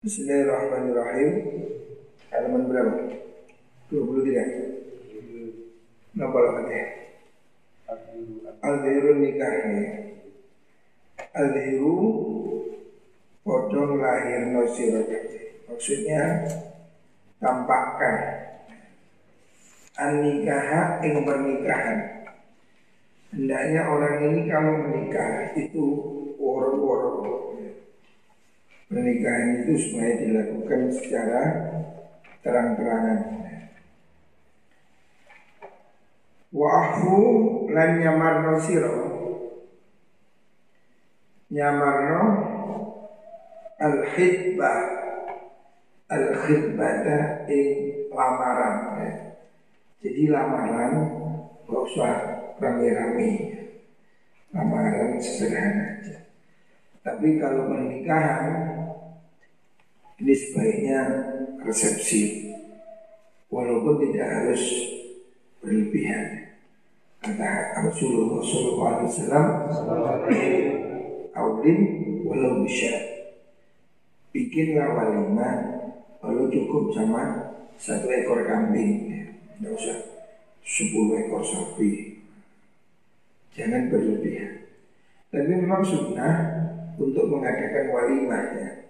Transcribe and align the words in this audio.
Bismillahirrahmanirrahim. 0.00 1.32
Halaman 2.32 2.72
berapa? 2.72 3.20
23. 3.92 6.16
Napa 6.16 6.38
lagi? 6.40 7.04
Al-Dhiru 8.64 9.20
nikah 9.20 9.60
Al-Dhiru 11.36 12.00
Podong 13.44 14.00
lahir 14.00 14.48
no 14.48 14.64
Maksudnya 15.68 16.48
Tampakkan 17.36 18.16
An-nikaha 20.00 21.04
ing 21.04 21.28
pernikahan 21.28 22.24
Hendaknya 23.36 23.84
orang 23.84 24.32
ini 24.32 24.48
kalau 24.48 24.80
menikah 24.80 25.52
Itu 25.60 25.84
woro-woro 26.40 27.49
Pernikahan 28.90 29.62
itu 29.62 29.72
supaya 29.86 30.18
dilakukan 30.18 30.90
secara 30.90 31.42
terang-terangan. 32.42 33.18
Wa'afu 36.50 37.18
lan 37.70 38.02
nyamarno 38.02 38.58
siro 38.58 38.94
Nyamarno 41.54 42.22
Al-khidbah. 43.78 44.78
Al-khidbah 46.10 47.46
ing 47.46 47.70
lamaran 48.10 48.76
ya. 49.06 49.10
Jadi 50.02 50.22
lamaran 50.34 50.92
Gak 51.62 51.82
usah 51.86 52.12
rame-rame. 52.58 53.30
Lamaran 54.50 55.22
sederhana 55.22 56.02
aja. 56.02 56.26
Tapi 57.06 57.38
kalau 57.38 57.70
pernikahan 57.70 58.79
Ini 60.20 60.36
sebaiknya 60.36 61.00
resepsi. 61.64 62.52
Walaupun 63.48 64.04
tidak 64.04 64.28
harus 64.28 64.62
berlebihan. 65.64 66.52
Kata 67.24 67.80
Rasulullah 67.84 68.40
SAW 68.44 70.28
Aulin 71.32 71.80
walau 72.24 72.60
bisa. 72.64 72.92
Bikinlah 74.30 74.92
walimah 74.92 75.56
Walau 76.20 76.52
cukup 76.52 76.92
sama 76.92 77.48
satu 77.80 78.12
ekor 78.12 78.44
kambing. 78.44 79.08
Tidak 79.56 79.72
usah 79.72 79.98
sepuluh 80.60 81.16
ekor 81.16 81.40
sapi. 81.40 82.20
Jangan 83.56 83.88
berlebihan. 83.88 84.68
Tapi 85.32 85.48
memang 85.48 85.80
sunnah 85.80 86.60
Untuk 87.00 87.32
mengadakan 87.32 87.96
walimah 87.96 88.44
ya 88.60 88.89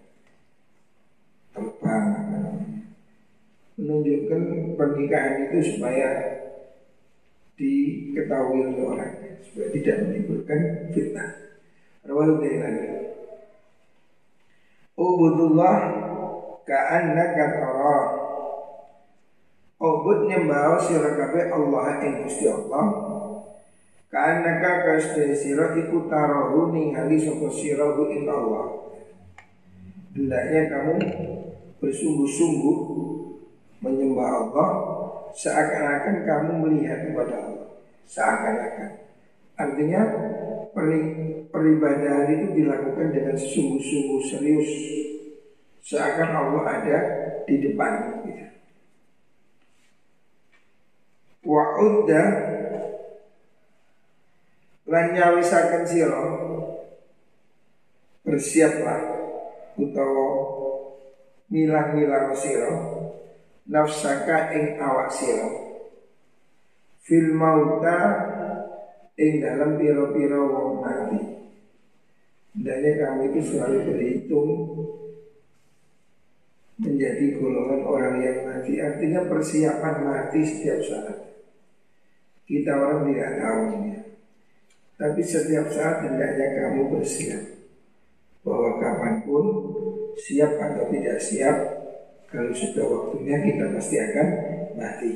terbang 1.50 2.06
menunjukkan 3.80 4.42
pernikahan 4.76 5.48
itu 5.48 5.58
supaya 5.74 6.08
diketahui 7.56 8.72
oleh 8.72 8.84
orang 8.84 9.12
supaya 9.44 9.68
tidak 9.72 9.96
menimbulkan 10.04 10.60
fitnah. 10.92 11.30
Rawal 12.04 12.40
lagi. 12.40 12.86
Ubudullah 15.00 15.76
ka'annaka 16.68 17.44
tara. 17.56 18.00
Ubud 19.80 20.28
nyembah 20.28 20.76
sira 20.84 21.16
kabeh 21.16 21.48
Allah 21.48 22.04
ing 22.04 22.28
Gusti 22.28 22.44
Allah. 22.52 22.84
Ka'annaka 24.12 24.84
kastene 24.84 25.32
sira 25.32 25.72
iku 25.72 26.04
tarahu 26.04 26.68
ningali 26.68 27.16
sapa 27.16 27.48
sira 27.48 27.96
ing 28.12 28.28
Allah. 28.28 28.89
Hendaknya 30.10 30.62
kamu 30.74 30.94
bersungguh-sungguh 31.78 32.78
menyembah 33.78 34.28
Allah. 34.42 34.68
Seakan-akan 35.30 36.26
kamu 36.26 36.52
melihat 36.66 37.06
kepada 37.06 37.34
Allah. 37.38 37.70
Seakan-akan. 38.02 38.90
Artinya 39.54 40.00
peribadahan 41.54 42.26
itu 42.34 42.46
dilakukan 42.58 43.14
dengan 43.14 43.36
sungguh-sungguh 43.38 44.20
serius. 44.26 44.70
Seakan 45.86 46.30
Allah 46.34 46.62
ada 46.66 46.98
di 47.46 47.56
depan 47.62 48.22
gitu. 48.26 48.46
Wa'udda 51.40 52.22
lan 54.90 55.06
nyawisaken 55.14 55.82
bersiaplah 58.26 59.19
utawa 59.80 60.28
milang-milang 61.50 62.36
sira 62.36 62.72
nafsaka 63.66 64.54
ing 64.54 64.78
awak 64.78 65.08
sira. 65.10 65.48
Fil 67.00 67.34
mauta 67.34 67.98
ing 69.18 69.42
dalam 69.42 69.80
piro-piro 69.80 70.40
wong 70.52 70.70
mati. 70.84 71.20
Hendaknya 72.50 72.92
kamu 73.06 73.20
itu 73.30 73.40
selalu 73.46 73.78
berhitung 73.88 74.50
menjadi 76.80 77.38
golongan 77.38 77.82
orang 77.86 78.16
yang 78.20 78.38
mati. 78.46 78.78
Artinya 78.78 79.26
persiapan 79.26 79.96
mati 80.02 80.40
setiap 80.44 80.80
saat. 80.86 81.18
Kita 82.46 82.74
orang 82.74 83.06
tidak 83.06 83.30
tahu 83.38 83.62
ya. 83.86 84.00
tapi 85.00 85.24
setiap 85.24 85.70
saat 85.72 86.04
hendaknya 86.04 86.46
kamu 86.60 86.92
bersiap 86.92 87.49
siap 90.20 90.52
atau 90.60 90.84
tidak 90.92 91.16
siap 91.16 91.56
kalau 92.30 92.54
sudah 92.54 92.86
waktunya 92.86 93.36
kita 93.42 93.64
pasti 93.74 93.96
akan 93.98 94.26
mati. 94.78 95.12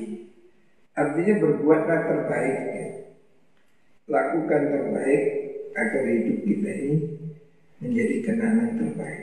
Artinya 0.99 1.35
berbuatlah 1.39 2.01
terbaik 2.11 2.61
ya. 2.75 2.89
Lakukan 4.11 4.63
terbaik 4.71 5.23
agar 5.75 6.03
hidup 6.11 6.39
kita 6.43 6.71
ini 6.71 6.97
menjadi 7.79 8.17
kenangan 8.27 8.71
terbaik. 8.83 9.23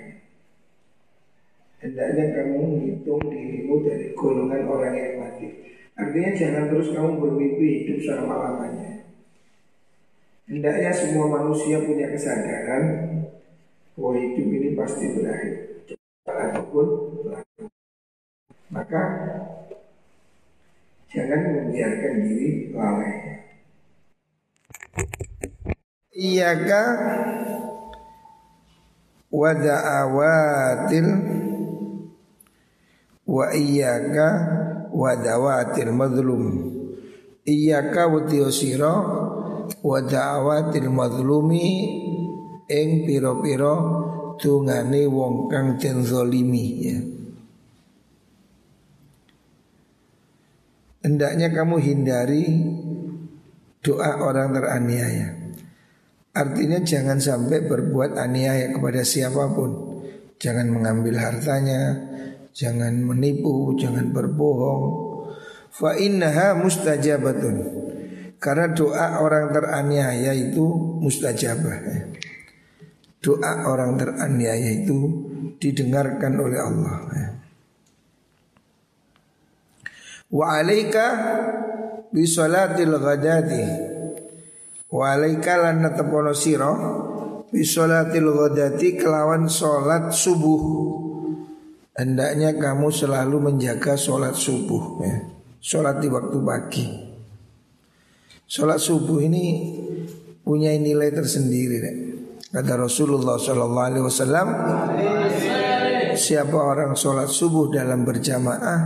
Hendaknya 1.81 2.25
kamu 2.37 2.59
menghitung 2.61 3.23
dirimu 3.27 3.81
dari 3.83 4.13
golongan 4.13 4.63
orang 4.69 4.95
yang 4.95 5.15
mati. 5.19 5.47
Artinya 5.97 6.31
jangan 6.31 6.63
terus 6.71 6.93
kamu 6.95 7.19
bermimpi 7.19 7.67
hidup 7.83 7.99
selama-lamanya. 8.05 9.03
Hendaknya 10.47 10.91
semua 10.95 11.27
manusia 11.27 11.83
punya 11.83 12.07
kesadaran 12.11 12.83
bahwa 13.95 14.13
hidup 14.15 14.47
ini 14.47 14.69
pasti 14.75 15.05
berakhir 15.15 15.70
ataupun 16.71 16.87
maka 18.71 19.03
jangan 21.11 21.39
membiarkan 21.43 22.13
diri 22.23 22.71
lalai. 22.71 23.15
Iyaka 26.15 26.83
wada'awatil 29.27 31.07
wa 33.27 33.45
iyaka 33.51 34.27
wadawatil 34.91 35.91
madlum 35.91 36.43
iyaka 37.47 38.11
wadiosiro 38.11 38.95
wada'awatil 39.83 40.87
madlumi 40.91 41.67
ing 42.67 43.07
piro-piro 43.07 43.75
tungane 44.41 45.05
wong 45.05 45.47
kang 45.47 45.77
den 45.77 46.01
zalimi 46.01 46.67
ya. 46.81 46.97
Hendaknya 51.05 51.53
kamu 51.53 51.77
hindari 51.81 52.45
doa 53.85 54.21
orang 54.21 54.53
teraniaya. 54.53 55.33
Artinya 56.31 56.79
jangan 56.81 57.17
sampai 57.17 57.65
berbuat 57.65 58.17
aniaya 58.17 58.73
kepada 58.73 59.01
siapa 59.05 59.49
pun. 59.53 60.01
Jangan 60.41 60.73
mengambil 60.73 61.21
hartanya, 61.21 61.97
jangan 62.53 62.97
menipu, 63.01 63.77
jangan 63.77 64.09
berbohong. 64.13 64.83
Fa 65.73 65.97
innaha 65.97 66.57
mustajabatun. 66.57 67.55
Karena 68.41 68.73
doa 68.73 69.21
orang 69.21 69.53
teraniaya 69.53 70.33
itu 70.33 70.65
mustajabah. 71.01 71.77
Ya 71.85 72.20
doa 73.21 73.69
orang 73.69 74.01
teraniaya 74.01 74.81
itu 74.81 74.97
didengarkan 75.61 76.33
oleh 76.41 76.59
Allah. 76.59 76.95
Wa 80.33 80.57
alaika 80.57 81.05
bi 82.09 82.25
salatil 82.25 82.97
ghadati. 82.97 83.65
Wa 84.89 85.15
alaika 85.15 85.61
lan 85.61 85.85
natapono 85.85 86.33
sira 86.33 86.73
bi 87.53 87.61
salatil 87.61 88.33
ghadati 88.33 88.97
kelawan 88.97 89.45
salat 89.45 90.09
subuh. 90.09 90.63
Hendaknya 91.91 92.57
kamu 92.57 92.89
selalu 92.89 93.37
menjaga 93.51 93.93
sholat 93.93 94.33
subuh 94.33 95.05
ya. 95.05 95.15
Sholat 95.61 96.01
di 96.01 96.09
waktu 96.09 96.37
pagi 96.41 96.87
Sholat 98.49 98.81
subuh 98.81 99.21
ini 99.21 99.77
punya 100.41 100.73
nilai 100.75 101.13
tersendiri 101.13 101.77
ya. 101.77 101.93
Kata 102.51 102.73
Rasulullah 102.75 103.39
Sallallahu 103.39 103.87
Alaihi 103.87 104.03
Wasallam, 104.03 104.47
siapa 106.19 106.57
orang 106.59 106.99
sholat 106.99 107.31
subuh 107.31 107.71
dalam 107.71 108.03
berjamaah 108.03 108.79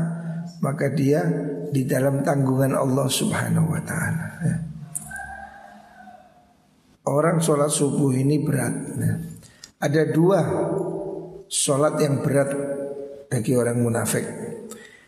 maka 0.62 0.94
dia 0.94 1.26
di 1.74 1.84
dalam 1.84 2.22
tanggungan 2.22 2.78
Allah 2.78 3.08
Subhanahu 3.10 3.68
wa 3.74 3.82
taala. 3.82 4.28
Orang 7.06 7.42
sholat 7.42 7.70
subuh 7.70 8.14
ini 8.14 8.42
berat. 8.42 8.74
Ada 9.82 10.14
dua 10.14 10.40
sholat 11.46 12.02
yang 12.02 12.26
berat 12.26 12.50
bagi 13.30 13.54
orang 13.54 13.84
munafik 13.84 14.26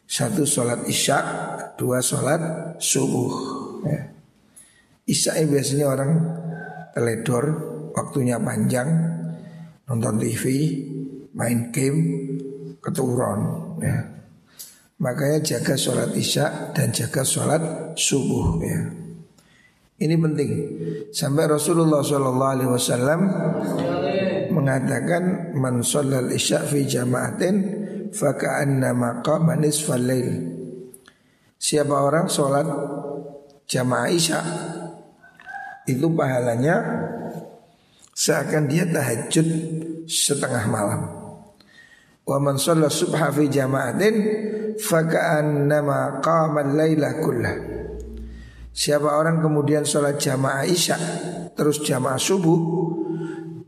Satu 0.07 0.47
sholat 0.47 0.87
isya, 0.87 1.19
dua 1.75 1.99
sholat 1.99 2.73
subuh 2.79 3.31
ya. 3.83 4.01
Isya 5.07 5.39
biasanya 5.43 5.85
orang 5.87 6.11
teledor, 6.95 7.45
waktunya 7.97 8.37
panjang, 8.37 8.85
nonton 9.89 10.21
TV, 10.21 10.43
main 11.33 11.73
game, 11.73 12.01
keturun 12.77 13.41
ya. 13.81 13.97
Makanya 14.97 15.41
jaga 15.41 15.73
sholat 15.77 16.13
isya 16.13 16.73
dan 16.73 16.93
jaga 16.93 17.21
sholat 17.21 17.61
subuh 17.97 18.57
ya. 18.61 18.81
Ini 19.97 20.13
penting. 20.13 20.51
Sampai 21.09 21.49
Rasulullah 21.49 22.05
Shallallahu 22.05 22.53
Alaihi 22.53 22.69
Wasallam 22.69 23.19
mengatakan 24.53 25.53
man 25.57 25.81
sholal 25.81 26.29
isya 26.33 26.65
fi 26.65 26.85
jamaatin 26.85 27.55
faka'anna 28.13 28.93
maqama 28.93 29.57
nisfal 29.57 30.01
lail. 30.01 30.53
Siapa 31.57 31.93
orang 31.93 32.29
sholat 32.29 32.65
jamaah 33.69 34.09
isya 34.09 34.41
itu 35.89 36.05
pahalanya 36.13 36.75
seakan 38.17 38.65
dia 38.65 38.89
tahajud 38.89 39.47
setengah 40.09 40.65
malam. 40.65 41.01
Wa 42.25 42.41
man 42.41 42.57
shalla 42.57 42.89
subha 42.89 43.29
fi 43.29 43.45
jama'atin 43.45 44.15
faka'annama 44.81 46.17
qama 46.25 46.65
al-laila 46.65 47.21
kullah. 47.21 47.55
Siapa 48.73 49.09
orang 49.09 49.41
kemudian 49.41 49.85
sholat 49.85 50.17
jamaah 50.21 50.65
isya 50.65 50.97
terus 51.57 51.81
jamaah 51.81 52.21
subuh 52.21 52.59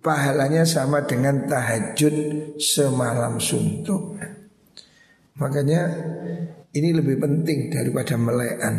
pahalanya 0.06 0.66
sama 0.66 1.06
dengan 1.06 1.50
tahajud 1.50 2.14
semalam 2.62 3.42
suntuk. 3.42 4.22
Makanya 5.40 5.82
ini 6.76 6.90
lebih 6.94 7.18
penting 7.18 7.74
daripada 7.74 8.20
melekan. 8.22 8.76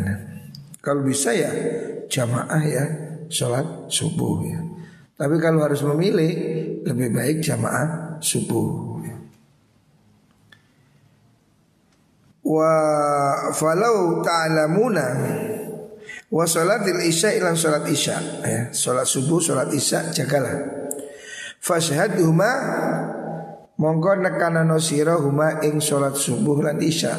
Kalau 0.79 1.03
bisa 1.03 1.35
ya 1.35 1.51
jamaah 2.07 2.63
ya 2.63 2.85
sholat 3.27 3.91
subuh 3.91 4.39
ya. 4.47 4.70
Tapi 5.21 5.37
kalau 5.37 5.61
harus 5.61 5.85
memilih 5.85 6.33
lebih 6.81 7.13
baik 7.13 7.45
jamaah 7.45 8.17
subuh. 8.25 8.97
Wa 12.41 12.73
falau 13.53 14.25
ta'lamuna 14.25 15.07
wa 16.33 16.45
salatil 16.49 17.05
isya 17.05 17.37
ilan 17.37 17.53
salat 17.53 17.85
isya 17.93 18.17
ya, 18.43 18.63
salat 18.73 19.05
subuh 19.05 19.45
salat 19.45 19.69
isya 19.77 20.09
jagalah. 20.09 20.89
Fashhadhuma 21.61 22.51
monggo 23.77 24.17
nekanono 24.25 24.81
sira 24.81 25.21
huma 25.21 25.61
ing 25.61 25.85
salat 25.85 26.17
subuh 26.17 26.65
lan 26.65 26.81
isya. 26.81 27.13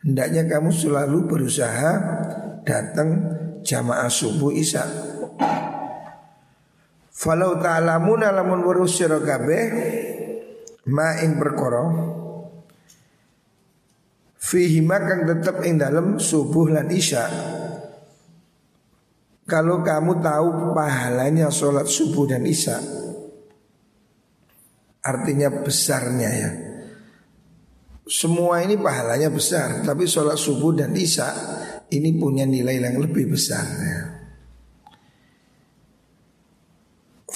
Hendaknya 0.00 0.48
kamu 0.48 0.72
selalu 0.72 1.28
berusaha 1.28 1.92
datang 2.64 3.28
jamaah 3.60 4.08
subuh 4.08 4.56
isya. 4.56 4.88
Falau 7.20 7.60
ta'lamuna 7.60 8.32
lamun 8.32 8.64
weruh 8.64 8.88
sira 8.88 9.20
kabeh 9.20 9.64
ma 10.88 11.20
ing 11.20 11.36
perkara 11.36 11.84
fihi 14.40 14.80
kang 14.88 15.28
tetep 15.28 15.60
ing 15.68 15.76
dalam 15.76 16.16
subuh 16.16 16.72
lan 16.72 16.88
isya 16.88 17.28
kalau 19.44 19.82
kamu 19.84 20.22
tahu 20.22 20.72
pahalanya 20.72 21.50
sholat 21.50 21.84
subuh 21.84 22.24
dan 22.24 22.46
isya 22.46 22.78
Artinya 25.00 25.50
besarnya 25.50 26.30
ya 26.30 26.50
Semua 28.04 28.62
ini 28.62 28.76
pahalanya 28.76 29.32
besar 29.32 29.82
Tapi 29.82 30.06
sholat 30.06 30.38
subuh 30.38 30.76
dan 30.76 30.94
isya 30.94 31.26
Ini 31.90 32.20
punya 32.20 32.46
nilai 32.46 32.78
yang 32.78 33.00
lebih 33.02 33.32
besar 33.32 33.64
ya. 33.64 34.19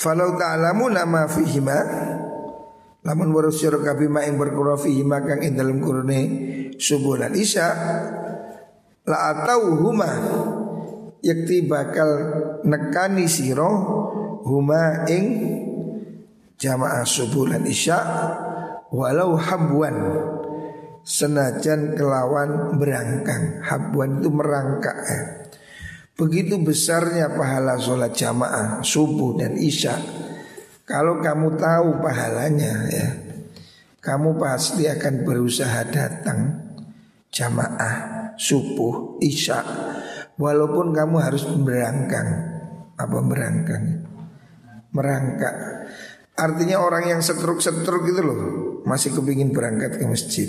Falau 0.04 0.36
ta'lamu 0.36 0.92
nama 0.92 1.24
fihima 1.24 1.80
Lamun 3.08 3.32
warus 3.32 3.64
kabi 3.64 4.04
ma 4.04 4.20
ing 4.28 4.36
berkura 4.36 4.76
fihima 4.76 5.24
kang 5.24 5.40
ing 5.40 5.56
kurune 5.80 6.20
subuh 6.76 7.24
dan 7.24 7.32
isya 7.32 7.68
La 9.08 9.32
atau 9.32 9.80
huma 9.80 10.12
Yakti 11.24 11.64
bakal 11.64 12.08
nekani 12.68 13.24
siro 13.24 13.72
Huma 14.44 15.08
ing 15.08 15.24
jamaah 16.60 17.08
subuh 17.08 17.56
dan 17.56 17.64
isya 17.64 17.96
Walau 18.92 19.40
habwan 19.40 19.96
Senajan 21.00 21.96
kelawan 21.96 22.76
berangkang 22.76 23.64
Habwan 23.64 24.20
itu 24.20 24.28
merangkak 24.28 24.98
ya. 25.08 25.43
Begitu 26.14 26.62
besarnya 26.62 27.34
pahala 27.34 27.74
sholat 27.74 28.14
jamaah 28.14 28.86
subuh 28.86 29.34
dan 29.34 29.58
isya 29.58 29.98
Kalau 30.86 31.18
kamu 31.18 31.58
tahu 31.58 31.98
pahalanya 31.98 32.86
ya 32.86 33.08
Kamu 33.98 34.38
pasti 34.38 34.86
akan 34.86 35.26
berusaha 35.26 35.82
datang 35.90 36.70
jamaah 37.34 38.30
subuh 38.38 39.18
isya. 39.18 39.58
Walaupun 40.38 40.94
kamu 40.94 41.16
harus 41.18 41.50
berangkang 41.50 42.30
Apa 42.94 43.18
berangkang? 43.18 44.06
Merangkak. 44.94 45.56
Artinya 46.38 46.78
orang 46.78 47.10
yang 47.10 47.20
setruk-setruk 47.26 48.06
gitu 48.06 48.22
loh 48.22 48.38
Masih 48.86 49.10
kepingin 49.10 49.50
berangkat 49.50 49.98
ke 49.98 50.06
masjid. 50.06 50.46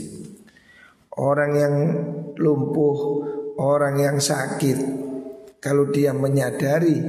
Orang 1.09 1.57
yang 1.57 1.73
lumpuh 2.37 3.25
Orang 3.57 3.97
yang 3.97 4.21
sakit 4.21 5.04
kalau 5.65 5.89
dia 5.89 6.13
menyadari 6.13 7.01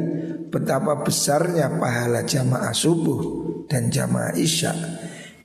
betapa 0.48 1.04
besarnya 1.04 1.76
pahala 1.76 2.24
jamaah 2.24 2.72
subuh 2.72 3.20
dan 3.68 3.92
jamaah 3.92 4.32
isya, 4.32 4.72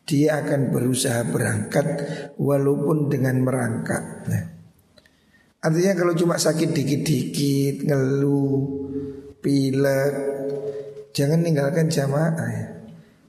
dia 0.07 0.39
akan 0.39 0.71
berusaha 0.71 1.27
berangkat 1.27 1.87
walaupun 2.39 3.11
dengan 3.11 3.43
merangkak. 3.43 4.31
Nah, 4.31 4.43
artinya 5.59 5.93
kalau 5.99 6.15
cuma 6.15 6.39
sakit 6.39 6.71
dikit-dikit, 6.71 7.83
ngeluh, 7.83 8.63
pilek, 9.43 10.13
jangan 11.11 11.43
tinggalkan 11.43 11.91
jamaah. 11.91 12.47
Ya. 12.47 12.65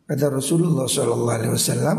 Kata 0.06 0.30
Rasulullah 0.30 0.86
SAW, 0.86 1.98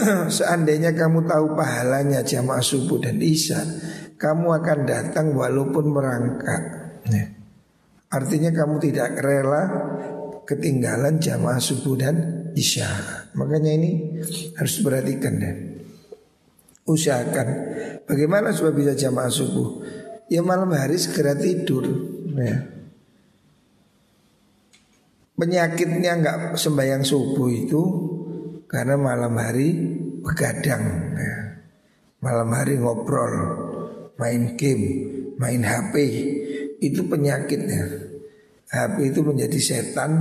seandainya 0.40 0.96
kamu 0.96 1.28
tahu 1.28 1.52
pahalanya 1.52 2.24
jamaah 2.24 2.64
subuh 2.64 2.96
dan 2.96 3.20
isya, 3.20 3.60
kamu 4.14 4.62
akan 4.62 4.78
datang 4.86 5.34
walaupun 5.34 5.84
merangkak. 5.90 6.77
Ya. 7.08 7.24
Artinya 8.08 8.48
kamu 8.52 8.80
tidak 8.80 9.20
rela 9.20 9.62
ketinggalan 10.48 11.20
jamaah 11.20 11.60
subuh 11.60 11.96
dan 12.00 12.16
isya. 12.56 12.88
Makanya 13.36 13.72
ini 13.76 13.90
harus 14.56 14.80
perhatikan 14.80 15.36
deh. 15.36 15.56
Usahakan 16.88 17.48
bagaimana 18.08 18.56
supaya 18.56 18.72
bisa 18.72 18.92
jamaah 18.96 19.28
subuh. 19.28 19.68
Ya 20.32 20.40
malam 20.40 20.72
hari 20.72 20.96
segera 20.96 21.36
tidur. 21.36 21.84
Ya. 22.32 22.64
Penyakitnya 25.36 26.12
nggak 26.18 26.38
sembahyang 26.56 27.04
subuh 27.04 27.48
itu 27.52 27.82
karena 28.72 28.96
malam 28.96 29.36
hari 29.36 29.68
begadang. 30.24 31.12
Ya. 31.12 31.36
Malam 32.24 32.48
hari 32.56 32.80
ngobrol 32.80 33.34
main 34.16 34.56
game, 34.56 34.88
main 35.36 35.60
HP 35.60 35.94
itu 36.78 37.06
penyakitnya. 37.06 38.08
HP 38.68 39.14
itu 39.14 39.20
menjadi 39.24 39.58
setan 39.58 40.12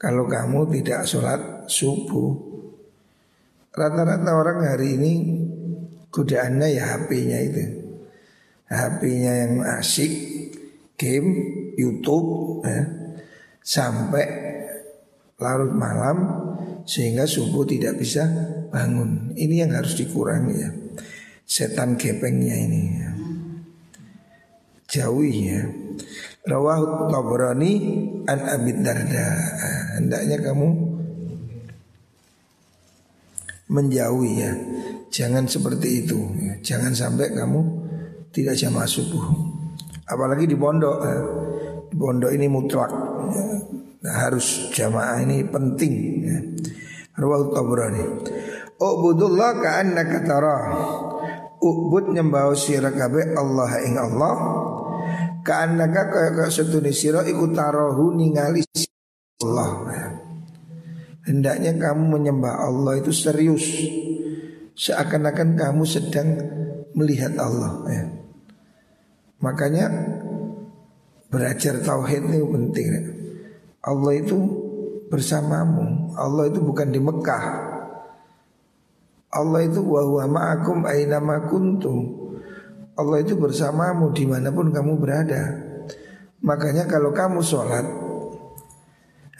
kalau 0.00 0.24
kamu 0.24 0.70
tidak 0.80 1.04
sholat 1.04 1.68
subuh. 1.68 2.32
Rata-rata 3.74 4.30
orang 4.32 4.58
hari 4.64 4.96
ini 4.96 5.12
godaannya 6.08 6.68
ya 6.78 6.84
HP-nya 6.94 7.38
itu. 7.42 7.64
HP-nya 8.70 9.32
yang 9.44 9.54
asik, 9.76 10.12
game, 10.96 11.30
YouTube, 11.76 12.62
ya, 12.64 12.86
sampai 13.60 14.26
larut 15.36 15.74
malam 15.74 16.16
sehingga 16.86 17.26
subuh 17.26 17.66
tidak 17.66 17.98
bisa 18.00 18.24
bangun. 18.70 19.34
Ini 19.34 19.66
yang 19.66 19.72
harus 19.74 19.98
dikurangi 19.98 20.54
ya 20.54 20.70
setan 21.44 22.00
gepengnya 22.00 22.56
ini 22.56 22.82
ya. 22.98 23.10
Jauhi 24.94 25.50
ya. 25.50 25.62
Rawahut 26.46 27.10
Tabrani 27.10 27.72
an 28.30 28.38
Abid 28.46 28.78
Darda. 28.86 29.26
Hendaknya 29.98 30.38
kamu 30.38 30.68
menjauhi 33.74 34.32
ya. 34.38 34.52
Jangan 35.10 35.50
seperti 35.50 36.06
itu. 36.06 36.18
Ya. 36.38 36.54
Jangan 36.62 36.94
sampai 36.94 37.34
kamu 37.34 37.60
tidak 38.30 38.54
jamaah 38.54 38.86
subuh. 38.86 39.24
Apalagi 40.06 40.46
di 40.46 40.54
pondok. 40.54 40.98
Ya. 41.02 41.18
Di 41.90 41.96
pondok 41.98 42.30
ini 42.30 42.46
mutlak. 42.46 42.92
Ya. 43.34 43.44
Nah, 44.04 44.14
harus 44.20 44.70
jamaah 44.70 45.26
ini 45.26 45.42
penting. 45.48 45.94
Ya. 46.22 46.38
Rawat 47.18 47.50
Tabrani. 47.50 48.04
Ubudullah 48.78 49.58
ka'annaka 49.58 50.18
tarah. 50.22 50.62
Ubud 51.64 52.12
nyembah 52.12 52.52
sira 52.52 52.92
kabeh 52.92 53.32
Allah 53.32 53.70
ing 53.80 53.96
Allah. 53.96 54.34
Ka'annaka 55.44 56.08
kaya 56.08 56.30
kaya 56.32 56.48
setune 56.48 56.88
sira 56.90 57.20
iku 57.28 57.52
tarahu 57.52 58.16
ningali 58.16 58.64
Allah. 59.44 59.70
Ya. 59.92 60.06
Hendaknya 61.28 61.72
kamu 61.76 62.04
menyembah 62.16 62.64
Allah 62.64 63.00
itu 63.00 63.12
serius 63.12 63.64
Seakan-akan 64.74 65.54
kamu 65.54 65.84
sedang 65.86 66.34
melihat 66.98 67.36
Allah 67.38 67.78
ya. 67.86 68.04
Makanya 69.38 69.86
belajar 71.30 71.78
tauhid 71.78 72.26
itu 72.26 72.46
penting 72.48 72.86
ya. 72.90 73.02
Allah 73.84 74.12
itu 74.18 74.34
bersamamu 75.12 76.10
Allah 76.16 76.50
itu 76.50 76.58
bukan 76.58 76.88
di 76.90 76.98
Mekah 76.98 77.44
Allah 79.34 79.60
itu 79.66 79.82
wa 79.82 80.26
ma'akum 80.26 80.86
aina 80.86 81.20
kuntum 81.46 82.23
Allah 82.94 83.18
itu 83.22 83.34
bersamamu 83.34 84.14
di 84.14 84.24
mana 84.26 84.54
pun 84.54 84.70
kamu 84.70 84.98
berada 84.98 85.42
Makanya 86.44 86.86
kalau 86.86 87.10
kamu 87.10 87.40
sholat 87.42 87.86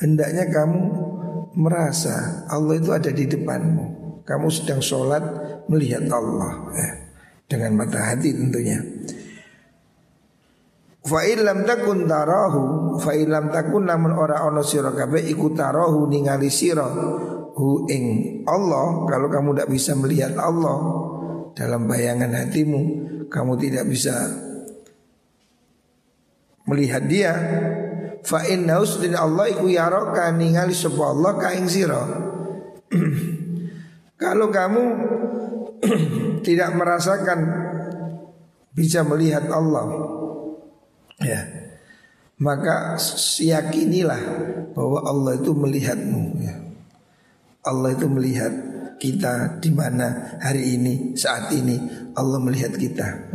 Hendaknya 0.02 0.50
kamu 0.50 0.82
merasa 1.54 2.46
Allah 2.50 2.74
itu 2.78 2.90
ada 2.90 3.10
di 3.14 3.30
depanmu. 3.30 4.18
Kamu 4.26 4.46
sedang 4.50 4.82
sholat 4.82 5.22
melihat 5.70 6.04
Allah 6.10 6.74
ya. 6.74 6.90
dengan 7.46 7.78
mata 7.78 8.00
hati 8.12 8.34
tentunya. 8.34 8.80
Fa'ilam 11.04 11.68
takun 11.68 12.08
tarahu 12.08 12.96
Fa'ilam 12.96 13.52
takun 13.52 13.84
namun 13.84 14.16
ora 14.16 14.48
ono 14.48 14.64
kabeh 14.64 15.28
iku 15.28 15.52
tarahu 15.52 16.08
ningali 16.08 16.48
sira 16.48 16.88
hu 17.54 17.84
ing 17.92 18.04
Allah 18.48 19.04
kalau 19.04 19.28
kamu 19.28 19.52
tidak 19.52 19.68
bisa 19.68 19.92
melihat 20.00 20.32
Allah 20.40 20.80
dalam 21.52 21.84
bayangan 21.84 22.32
hatimu 22.32 22.82
kamu 23.28 23.52
tidak 23.60 23.84
bisa 23.88 24.14
melihat 26.64 27.04
dia 27.04 27.32
Fa 28.24 28.40
inna 28.48 28.80
usdin 28.80 29.12
Allah 29.12 29.52
iku 29.52 29.68
yaraka 29.68 30.32
ningali 30.32 30.72
sapa 30.72 31.12
Allah 31.12 31.36
ka 31.36 31.52
ing 31.52 31.68
sira. 31.68 32.00
Kalau 34.22 34.48
kamu 34.48 34.82
tidak 36.46 36.72
merasakan 36.72 37.38
bisa 38.72 39.04
melihat 39.04 39.44
Allah 39.52 39.86
ya 41.20 41.40
maka 42.42 42.98
yakinilah 43.38 44.18
bahwa 44.74 44.98
Allah 45.06 45.32
itu 45.38 45.52
melihatmu 45.54 46.22
ya. 46.42 46.56
Allah 47.64 47.94
itu 47.94 48.10
melihat 48.10 48.52
kita 48.98 49.60
di 49.62 49.70
mana 49.70 50.36
hari 50.42 50.74
ini 50.80 51.14
saat 51.14 51.54
ini 51.54 52.03
Allah 52.14 52.38
melihat 52.40 52.74
kita 52.74 53.30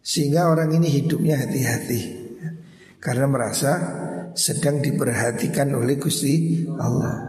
sehingga 0.00 0.48
orang 0.48 0.72
ini 0.74 0.88
hidupnya 0.88 1.38
hati-hati 1.44 2.00
karena 3.00 3.26
merasa 3.28 3.70
sedang 4.36 4.78
diperhatikan 4.78 5.72
oleh 5.74 5.96
Gusti 5.96 6.64
Allah. 6.78 7.28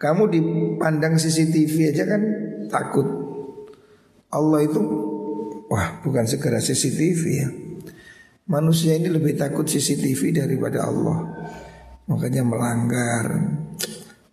Kamu 0.00 0.32
dipandang 0.32 1.20
CCTV 1.20 1.92
aja 1.92 2.08
kan 2.08 2.22
takut. 2.72 3.04
Allah 4.30 4.64
itu 4.64 4.80
wah 5.68 6.00
bukan 6.00 6.24
segera 6.24 6.62
CCTV 6.62 7.22
ya. 7.28 7.48
Manusia 8.50 8.96
ini 8.96 9.12
lebih 9.12 9.36
takut 9.36 9.68
CCTV 9.68 10.42
daripada 10.42 10.88
Allah. 10.88 11.22
Makanya 12.10 12.42
melanggar, 12.42 13.24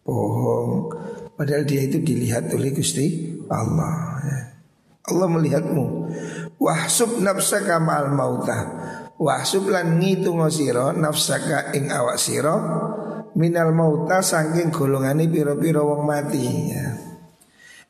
bohong. 0.01 0.89
Padahal 1.37 1.69
dia 1.69 1.85
itu 1.85 2.01
dilihat 2.01 2.49
oleh 2.49 2.73
Gusti 2.73 3.37
Allah. 3.51 4.06
Allah 5.07 5.27
melihatmu. 5.31 5.83
Wahsub 6.57 7.21
nafsaka 7.21 7.77
ma'al 7.77 8.09
mautah 8.11 8.61
Wahsub 9.17 9.73
lan 9.73 9.97
ngitung 9.97 10.45
sira 10.53 10.93
nafsaka 10.93 11.73
ing 11.73 11.89
awak 11.89 12.21
sira 12.21 12.53
minal 13.33 13.73
mauta 13.73 14.21
saking 14.21 14.69
golongane 14.69 15.25
pira-pira 15.25 15.81
wong 15.81 16.05
mati 16.05 16.45
ya. 16.69 16.85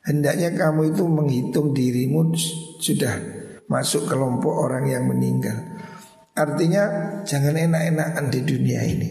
Hendaknya 0.08 0.56
kamu 0.56 0.96
itu 0.96 1.04
menghitung 1.04 1.76
dirimu 1.76 2.32
sudah 2.80 3.12
masuk 3.68 4.08
kelompok 4.08 4.56
orang 4.56 4.88
yang 4.88 5.04
meninggal. 5.04 5.76
Artinya 6.32 6.84
jangan 7.28 7.60
enak-enakan 7.60 8.26
di 8.32 8.40
dunia 8.48 8.80
ini. 8.88 9.08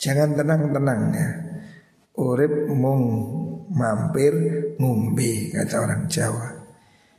Jangan 0.00 0.32
tenang-tenang 0.32 1.02
ya. 1.12 1.28
Urip 2.24 2.72
mung 2.72 3.04
mampir 3.68 4.32
ngumbi 4.80 5.52
kata 5.52 5.76
orang 5.76 6.08
Jawa. 6.08 6.57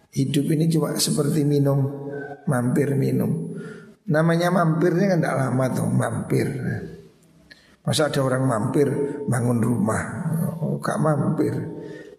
Hidup 0.09 0.45
ini 0.49 0.65
cuma 0.69 0.97
seperti 0.97 1.45
minum 1.45 2.09
mampir 2.49 2.97
minum. 2.97 3.53
Namanya 4.09 4.49
mampirnya 4.49 5.13
kan 5.13 5.19
tidak 5.21 5.37
lama 5.37 5.65
tuh 5.69 5.85
mampir. 5.85 6.47
Masa 7.85 8.09
ada 8.09 8.21
orang 8.25 8.43
mampir 8.45 8.89
bangun 9.29 9.61
rumah, 9.61 10.01
oh, 10.61 10.81
gak 10.81 10.97
mampir. 10.97 11.53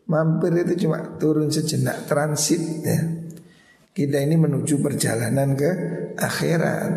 Mampir 0.06 0.66
itu 0.66 0.86
cuma 0.86 1.18
turun 1.18 1.50
sejenak 1.50 2.06
transit 2.06 2.62
ya. 2.82 2.98
Kita 3.90 4.22
ini 4.22 4.38
menuju 4.38 4.78
perjalanan 4.78 5.54
ke 5.58 5.70
akhirat. 6.14 6.90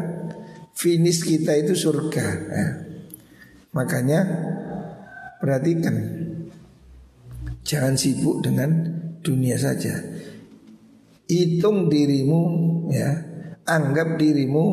Finish 0.73 1.21
kita 1.25 1.53
itu 1.57 1.73
surga. 1.77 2.27
Ya. 2.49 2.67
Makanya 3.73 4.19
perhatikan, 5.37 5.93
jangan 7.65 7.97
sibuk 7.97 8.41
dengan 8.41 8.69
dunia 9.21 9.57
saja. 9.57 10.12
Hitung 11.23 11.87
dirimu 11.87 12.41
ya 12.91 13.09
anggap 13.63 14.19
dirimu 14.19 14.65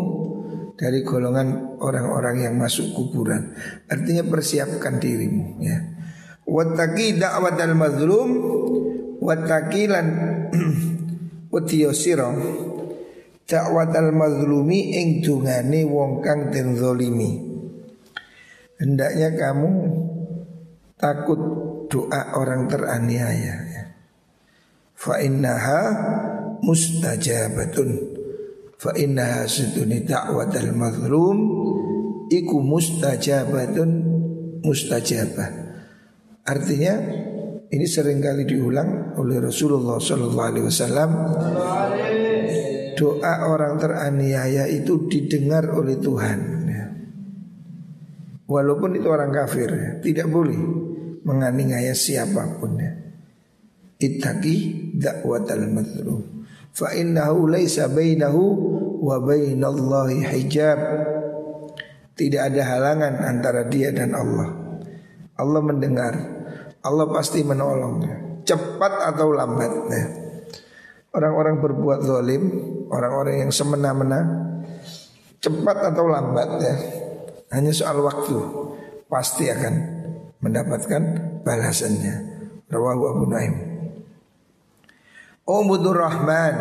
dari 0.75 1.04
golongan 1.04 1.78
orang-orang 1.78 2.49
yang 2.49 2.54
masuk 2.57 2.97
kuburan. 2.97 3.52
Artinya 3.87 4.25
persiapkan 4.26 4.97
dirimu 4.97 5.61
ya. 5.61 5.78
Wattaqi 6.49 7.21
da'watal 7.21 7.76
mazlum 7.76 8.30
wattaqilan 9.21 10.07
utiyosira 11.57 12.33
da'watal 13.45 14.11
mazlumi 14.11 14.97
ing 14.97 15.09
dungane 15.21 15.85
wong 15.87 16.25
kang 16.25 16.49
den 16.49 16.75
zalimi. 16.75 17.45
Hendaknya 18.80 19.37
kamu 19.37 19.71
takut 20.97 21.40
doa 21.92 22.40
orang 22.40 22.64
teraniaya 22.73 23.57
ya. 23.69 23.83
Fa 24.97 25.21
innaha 25.21 25.80
mustajabatun 26.64 27.88
fa 28.81 28.97
inna 28.97 29.45
hasuduni 29.45 30.09
da'watal 30.09 30.73
mazlum 30.73 31.38
iku 32.33 32.57
mustajabatun 32.64 33.90
mustajabah. 34.64 35.50
Artinya 36.49 36.95
ini 37.71 37.87
sering 37.87 38.25
kali 38.25 38.49
diulang 38.49 39.14
oleh 39.21 39.38
Rasulullah 39.38 40.00
sallallahu 40.00 40.49
alaihi 40.49 40.67
wasallam. 40.67 41.11
Doa 42.97 43.49
orang 43.49 43.81
teraniaya 43.81 44.69
itu 44.69 45.09
didengar 45.09 45.73
oleh 45.73 45.97
Tuhan. 45.97 46.40
Walaupun 48.50 48.99
itu 48.99 49.07
orang 49.07 49.31
kafir, 49.31 50.02
tidak 50.02 50.26
boleh 50.26 50.59
menganiaya 51.23 51.95
siapa 51.95 52.59
pun. 52.59 52.83
Ittaqi 54.00 54.57
da'watal 54.99 55.71
mazlum 55.71 56.39
fa 56.75 56.95
innahu 56.95 57.50
laisa 57.50 57.91
bainahu 57.91 58.43
wa 59.00 59.17
bainallahi 59.19 60.25
hijab. 60.29 60.81
Tidak 62.15 62.43
ada 62.53 62.62
halangan 62.69 63.15
antara 63.25 63.65
dia 63.65 63.89
dan 63.97 64.12
Allah. 64.12 64.53
Allah 65.41 65.61
mendengar. 65.65 66.12
Allah 66.85 67.09
pasti 67.09 67.41
menolongnya. 67.41 68.45
Cepat 68.45 68.93
atau 69.15 69.33
lambat. 69.33 69.73
Ya. 69.89 70.05
Orang-orang 71.17 71.65
berbuat 71.65 72.05
zalim, 72.05 72.45
orang-orang 72.93 73.49
yang 73.49 73.53
semena-mena, 73.53 74.21
cepat 75.41 75.77
atau 75.91 76.05
lambat 76.12 76.49
ya. 76.61 76.77
Hanya 77.57 77.73
soal 77.73 78.05
waktu. 78.05 78.37
Pasti 79.09 79.49
akan 79.49 79.75
mendapatkan 80.45 81.03
balasannya. 81.41 82.15
Rawahu 82.69 83.03
Abu 83.17 83.25
Naim. 83.27 83.70
Ubudur 85.50 85.99
Rahman. 85.99 86.54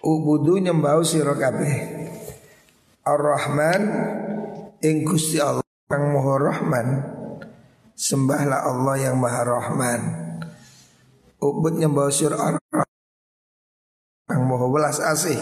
Ubudu 0.00 0.56
nyembau 0.56 1.04
sira 1.04 1.36
kabeh. 1.36 2.00
Ar-Rahman 3.04 3.80
ing 4.80 5.04
Gusti 5.04 5.36
Allah 5.36 5.60
kang 5.92 6.16
Maha 6.16 6.40
Rahman 6.40 6.88
Sembahlah 7.92 8.64
Allah 8.64 8.96
yang 8.96 9.20
Maha 9.20 9.44
Rahman. 9.44 10.00
Ubud 11.44 11.76
bawa 11.76 12.08
syur 12.08 12.32
orang 12.32 12.56
Yang 14.32 14.42
mau 14.48 14.72
belas 14.72 14.96
asih. 15.04 15.36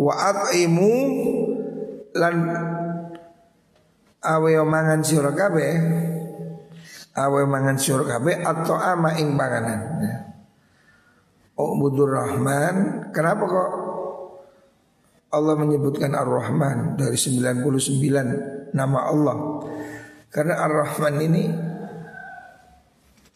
Wa 0.00 0.32
at'imu 0.32 0.92
Lan 2.16 2.36
Awe 4.24 4.52
mangan 4.64 5.04
syur 5.04 5.28
kabe 5.36 5.68
Awe 7.12 7.44
mangan 7.44 7.76
syur 7.76 8.08
kabe 8.08 8.40
Atau 8.40 8.72
ama 8.72 9.12
ing 9.20 9.36
panganan 9.36 9.80
ya. 10.00 10.16
Ubudur 11.60 12.16
Rahman 12.16 13.08
Kenapa 13.12 13.44
kok 13.44 13.70
Allah 15.32 15.56
menyebutkan 15.56 16.12
Ar-Rahman 16.12 17.00
dari 17.00 17.16
99 17.16 18.76
nama 18.76 18.98
Allah. 19.08 19.36
Karena 20.28 20.60
Ar-Rahman 20.68 21.14
ini 21.24 21.44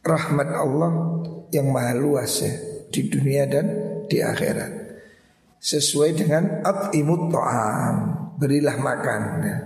rahmat 0.05 0.49
Allah 0.53 0.93
yang 1.51 1.73
maha 1.73 1.97
luas 1.97 2.45
ya 2.45 2.53
di 2.93 3.09
dunia 3.09 3.49
dan 3.49 3.67
di 4.13 4.21
akhirat. 4.21 4.73
Sesuai 5.57 6.11
dengan 6.15 6.61
at'imut 6.63 7.33
ta'am, 7.33 7.97
berilah 8.37 8.77
makan 8.77 9.23
ya. 9.41 9.57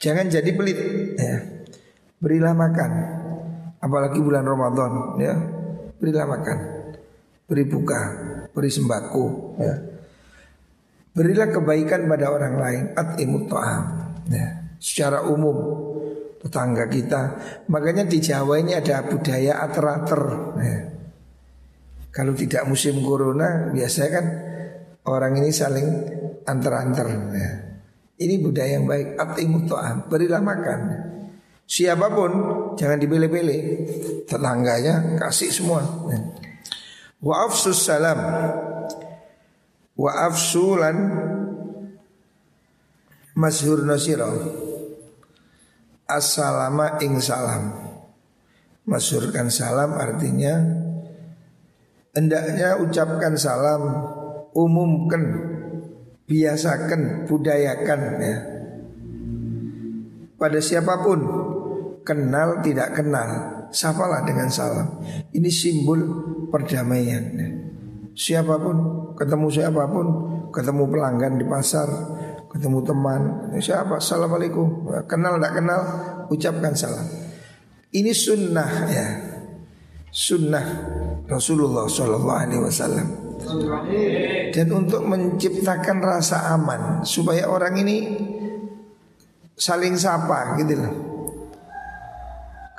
Jangan 0.00 0.30
jadi 0.30 0.50
pelit 0.54 0.78
ya. 1.18 1.36
Berilah 2.22 2.54
makan. 2.54 2.90
Apalagi 3.80 4.20
bulan 4.20 4.44
Ramadan 4.44 4.92
ya. 5.18 5.34
Berilah 6.00 6.24
makan. 6.28 6.58
Beri 7.50 7.66
buka, 7.66 8.00
beri 8.54 8.70
sembako 8.70 9.58
ya 9.58 9.74
Berilah 11.10 11.50
kebaikan 11.50 12.06
pada 12.06 12.30
orang 12.30 12.54
lain 12.62 12.82
At'imut 12.94 13.50
ta'am 13.50 13.82
ya, 14.30 14.46
Secara 14.78 15.26
umum 15.26 15.58
Tetangga 16.38 16.86
kita 16.86 17.22
Makanya 17.66 18.06
di 18.06 18.22
Jawa 18.22 18.62
ini 18.62 18.78
ada 18.78 19.02
budaya 19.02 19.66
ater-ater 19.66 20.22
ya. 20.62 20.78
Kalau 22.14 22.38
tidak 22.38 22.70
musim 22.70 23.02
corona 23.02 23.74
Biasanya 23.74 24.10
kan 24.14 24.26
Orang 25.10 25.34
ini 25.42 25.50
saling 25.50 25.88
antar-antar 26.46 27.08
ya. 27.34 27.50
Ini 28.14 28.34
budaya 28.38 28.78
yang 28.78 28.86
baik 28.86 29.18
At'imut 29.18 29.66
ta'am 29.66 30.06
Berilah 30.06 30.38
makan 30.38 30.80
Siapa 31.70 32.10
pun 32.10 32.32
Jangan 32.74 32.98
dipilih-pilih. 32.98 33.60
Tetangganya 34.24 35.20
kasih 35.20 35.52
semua. 35.52 35.84
Ya. 36.08 36.18
Wa'afsus 37.20 37.76
salam. 37.76 38.16
Wa 40.00 40.32
afsulan 40.32 40.96
masyhur 43.36 43.84
nasira 43.84 44.32
assalama 46.08 46.96
ing 47.04 47.20
salam. 47.20 47.76
Masyhurkan 48.88 49.52
salam 49.52 49.92
artinya 50.00 50.56
hendaknya 52.16 52.80
ucapkan 52.80 53.36
salam 53.36 54.08
umumkan 54.56 55.22
biasakan 56.24 57.28
budayakan 57.28 58.00
ya. 58.24 58.38
Pada 60.40 60.58
siapa 60.64 61.04
pun 61.04 61.20
kenal 62.02 62.64
tidak 62.64 62.96
kenal 62.96 63.28
sapalah 63.70 64.24
dengan 64.26 64.50
salam 64.50 64.98
ini 65.30 65.50
simbol 65.50 66.00
perdamaian. 66.50 67.38
Siapa 68.10 68.58
pun, 68.58 68.76
ketemu 69.16 69.46
siapa 69.48 69.86
pun, 69.88 70.06
ketemu 70.50 70.84
pelanggan 70.90 71.40
di 71.40 71.46
pasar, 71.46 71.88
ketemu 72.50 72.78
teman, 72.84 73.22
siapa? 73.62 74.02
Assalamualaikum. 74.02 74.90
Kenal 75.06 75.38
tidak 75.38 75.54
kenal, 75.56 75.80
ucapkan 76.28 76.74
salam. 76.74 77.06
Ini 77.90 78.12
sunnah 78.12 78.70
ya, 78.90 79.08
sunnah 80.10 80.66
Rasulullah 81.30 81.86
Wasallam. 82.60 83.08
Dan 84.52 84.68
untuk 84.74 85.06
menciptakan 85.06 86.04
rasa 86.04 86.52
aman 86.52 87.06
supaya 87.08 87.48
orang 87.48 87.74
ini 87.80 87.96
saling 89.56 89.96
sapa 89.96 90.60
gitu 90.60 90.76
loh. 90.76 91.09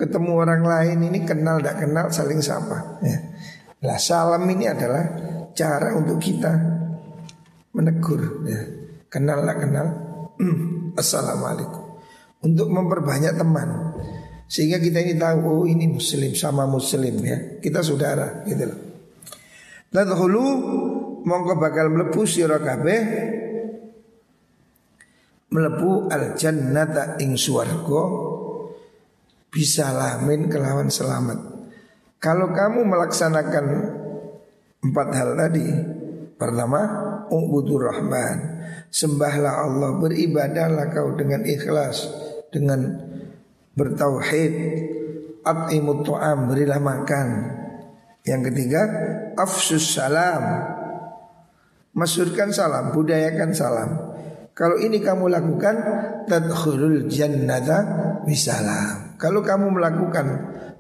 Ketemu 0.02 0.32
orang 0.34 0.66
lain 0.66 0.98
ini 1.14 1.22
kenal 1.22 1.62
tidak 1.62 1.86
kenal 1.86 2.10
saling 2.10 2.42
sapa. 2.42 2.98
Ya. 3.06 3.22
Nah 3.86 4.02
salam 4.02 4.50
ini 4.50 4.66
adalah 4.66 5.06
cara 5.54 5.94
untuk 5.94 6.18
kita 6.18 6.50
menegur 7.78 8.42
ya. 8.50 8.82
Kenal 9.12 9.44
lah 9.44 9.60
kenal 9.60 9.88
Assalamualaikum 11.02 11.84
Untuk 12.48 12.72
memperbanyak 12.72 13.36
teman 13.36 13.92
Sehingga 14.48 14.80
kita 14.80 15.04
ini 15.04 15.20
tahu 15.20 15.40
oh 15.44 15.64
ini 15.68 15.92
muslim 15.92 16.32
sama 16.32 16.64
muslim 16.64 17.20
ya 17.20 17.60
Kita 17.60 17.84
saudara 17.84 18.48
gitu 18.48 18.72
loh 18.72 18.80
Tadkhulu 19.92 20.44
mongko 21.28 21.60
bakal 21.60 21.92
melebu 21.92 22.24
sira 22.24 22.56
kabeh 22.64 23.00
melebu 25.52 26.08
al 26.08 26.40
jannata 26.40 27.20
ing 27.20 27.36
swarga 27.36 28.31
bisa 29.52 29.92
lamin 29.92 30.48
kelawan 30.48 30.88
selamat 30.88 31.52
kalau 32.22 32.54
kamu 32.54 32.86
melaksanakan 32.86 33.66
empat 34.86 35.08
hal 35.10 35.34
tadi, 35.34 35.66
pertama, 36.38 36.82
ubudur 37.34 37.90
rahman, 37.90 38.62
sembahlah 38.94 39.66
Allah, 39.66 39.98
beribadahlah 39.98 40.94
kau 40.94 41.18
dengan 41.18 41.42
ikhlas, 41.42 42.14
dengan 42.54 43.02
bertauhid, 43.74 44.54
at'imut 45.42 46.06
tu'am, 46.06 46.46
berilah 46.46 46.78
makan. 46.78 47.28
Yang 48.22 48.54
ketiga, 48.54 48.82
afsus 49.34 49.98
salam, 49.98 50.46
masurkan 51.98 52.54
salam, 52.54 52.94
budayakan 52.94 53.50
salam. 53.58 53.90
Kalau 54.54 54.78
ini 54.78 55.02
kamu 55.02 55.26
lakukan, 55.26 55.76
tadkhulul 56.30 57.10
jannata 57.10 57.82
bisalam. 58.30 59.11
Kalau 59.22 59.46
kamu 59.46 59.78
melakukan 59.78 60.26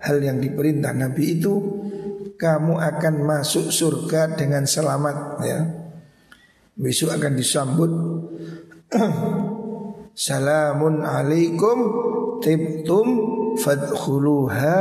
hal 0.01 0.17
yang 0.17 0.41
diperintah 0.41 0.97
Nabi 0.97 1.37
itu 1.37 1.53
kamu 2.41 2.73
akan 2.81 3.15
masuk 3.21 3.69
surga 3.69 4.33
dengan 4.33 4.65
selamat 4.65 5.17
ya. 5.45 5.59
Besok 6.73 7.13
akan 7.21 7.33
disambut 7.37 7.91
Salamun 10.17 11.05
alaikum 11.05 11.77
tibtum 12.41 13.07
fadkhuluha 13.61 14.75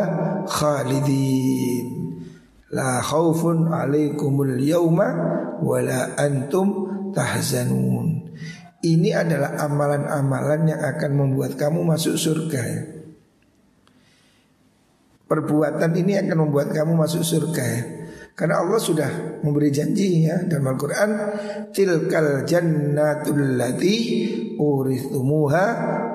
khalidin 0.48 2.16
La 2.72 3.04
khaufun 3.04 3.68
alaikumul 3.68 4.56
yawma 4.56 5.08
wala 5.60 6.16
antum 6.16 6.88
tahzanun 7.12 8.32
Ini 8.80 9.10
adalah 9.20 9.60
amalan-amalan 9.60 10.72
yang 10.72 10.80
akan 10.80 11.10
membuat 11.12 11.60
kamu 11.60 11.84
masuk 11.84 12.16
surga 12.16 12.62
ya. 12.64 12.99
Perbuatan 15.30 15.94
ini 15.94 16.18
akan 16.18 16.50
membuat 16.50 16.74
kamu 16.74 16.98
masuk 16.98 17.22
surga 17.22 17.62
ya. 17.62 17.82
Karena 18.34 18.58
Allah 18.58 18.82
sudah 18.82 19.38
memberi 19.46 19.70
janji 19.70 20.26
ya 20.26 20.42
dalam 20.48 20.74
Al-Quran 20.74 21.10
Tilkal 21.70 22.42
jannatul 22.48 23.54
lati 23.54 23.96
urithumuha 24.58 25.64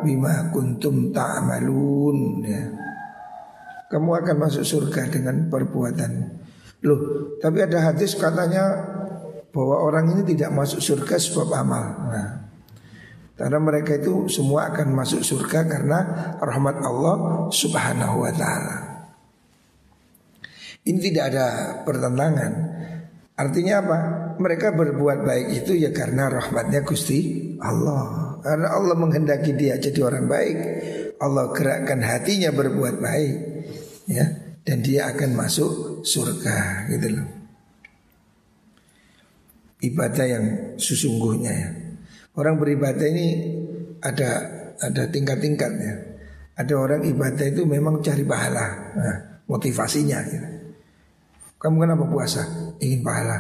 bima 0.04 0.52
kuntum 0.52 1.16
ta'amalun 1.16 2.18
ya. 2.44 2.64
Kamu 3.88 4.10
akan 4.20 4.36
masuk 4.36 4.68
surga 4.68 5.08
dengan 5.08 5.48
perbuatan 5.48 6.12
Loh 6.84 7.02
tapi 7.40 7.64
ada 7.64 7.94
hadis 7.94 8.20
katanya 8.20 8.68
bahwa 9.56 9.80
orang 9.80 10.12
ini 10.12 10.36
tidak 10.36 10.52
masuk 10.52 10.84
surga 10.84 11.16
sebab 11.16 11.48
amal 11.56 11.86
Nah 12.12 12.30
karena 13.36 13.60
mereka 13.60 14.00
itu 14.00 14.32
semua 14.32 14.72
akan 14.72 14.96
masuk 14.96 15.20
surga 15.20 15.68
karena 15.68 16.00
rahmat 16.40 16.80
Allah 16.80 17.16
subhanahu 17.52 18.24
wa 18.24 18.32
ta'ala 18.32 18.85
ini 20.86 21.00
tidak 21.02 21.34
ada 21.34 21.46
pertentangan. 21.82 22.52
Artinya 23.36 23.74
apa? 23.82 23.98
Mereka 24.38 24.78
berbuat 24.78 25.26
baik 25.26 25.48
itu 25.66 25.76
ya 25.76 25.90
karena 25.92 26.30
rahmatnya 26.30 26.86
Gusti 26.86 27.52
Allah. 27.60 28.38
Karena 28.46 28.70
Allah 28.72 28.96
menghendaki 28.96 29.58
dia 29.58 29.76
jadi 29.82 30.06
orang 30.06 30.30
baik. 30.30 30.58
Allah 31.18 31.50
gerakkan 31.52 32.00
hatinya 32.06 32.54
berbuat 32.54 33.02
baik. 33.02 33.36
Ya, 34.06 34.26
dan 34.62 34.86
dia 34.86 35.10
akan 35.10 35.34
masuk 35.34 36.06
surga 36.06 36.86
gitu 36.94 37.18
loh. 37.18 37.28
Ibadah 39.82 40.26
yang 40.30 40.46
sesungguhnya 40.78 41.52
ya. 41.52 41.70
Orang 42.38 42.62
beribadah 42.62 43.10
ini 43.10 43.28
ada 44.06 44.30
ada 44.78 45.10
tingkat-tingkatnya. 45.10 46.14
Ada 46.56 46.74
orang 46.78 47.02
ibadah 47.04 47.52
itu 47.52 47.68
memang 47.68 48.00
cari 48.00 48.24
pahala, 48.24 48.96
nah, 48.96 49.18
motivasinya 49.50 50.20
gitu. 50.24 50.55
Kamu 51.66 51.82
kenapa 51.82 52.06
puasa? 52.06 52.46
Ingin 52.78 53.02
pahala. 53.02 53.38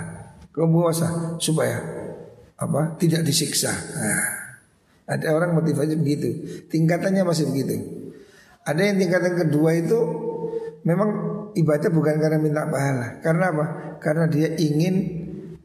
Kamu 0.49 0.81
puasa 0.81 1.37
supaya 1.37 1.77
apa? 2.57 2.97
Tidak 2.97 3.21
disiksa. 3.21 3.69
Nah, 3.69 4.25
ada 5.05 5.29
orang 5.29 5.53
motivasi 5.53 5.93
begitu. 5.93 6.33
Tingkatannya 6.65 7.21
masih 7.21 7.53
begitu. 7.53 7.77
Ada 8.65 8.81
yang 8.81 8.97
tingkatan 8.97 9.33
kedua 9.45 9.77
itu 9.77 9.99
memang 10.89 11.09
ibadah 11.53 11.89
bukan 11.93 12.17
karena 12.17 12.41
minta 12.41 12.65
pahala. 12.65 13.21
Karena 13.21 13.53
apa? 13.53 13.65
Karena 14.01 14.25
dia 14.25 14.57
ingin 14.57 14.95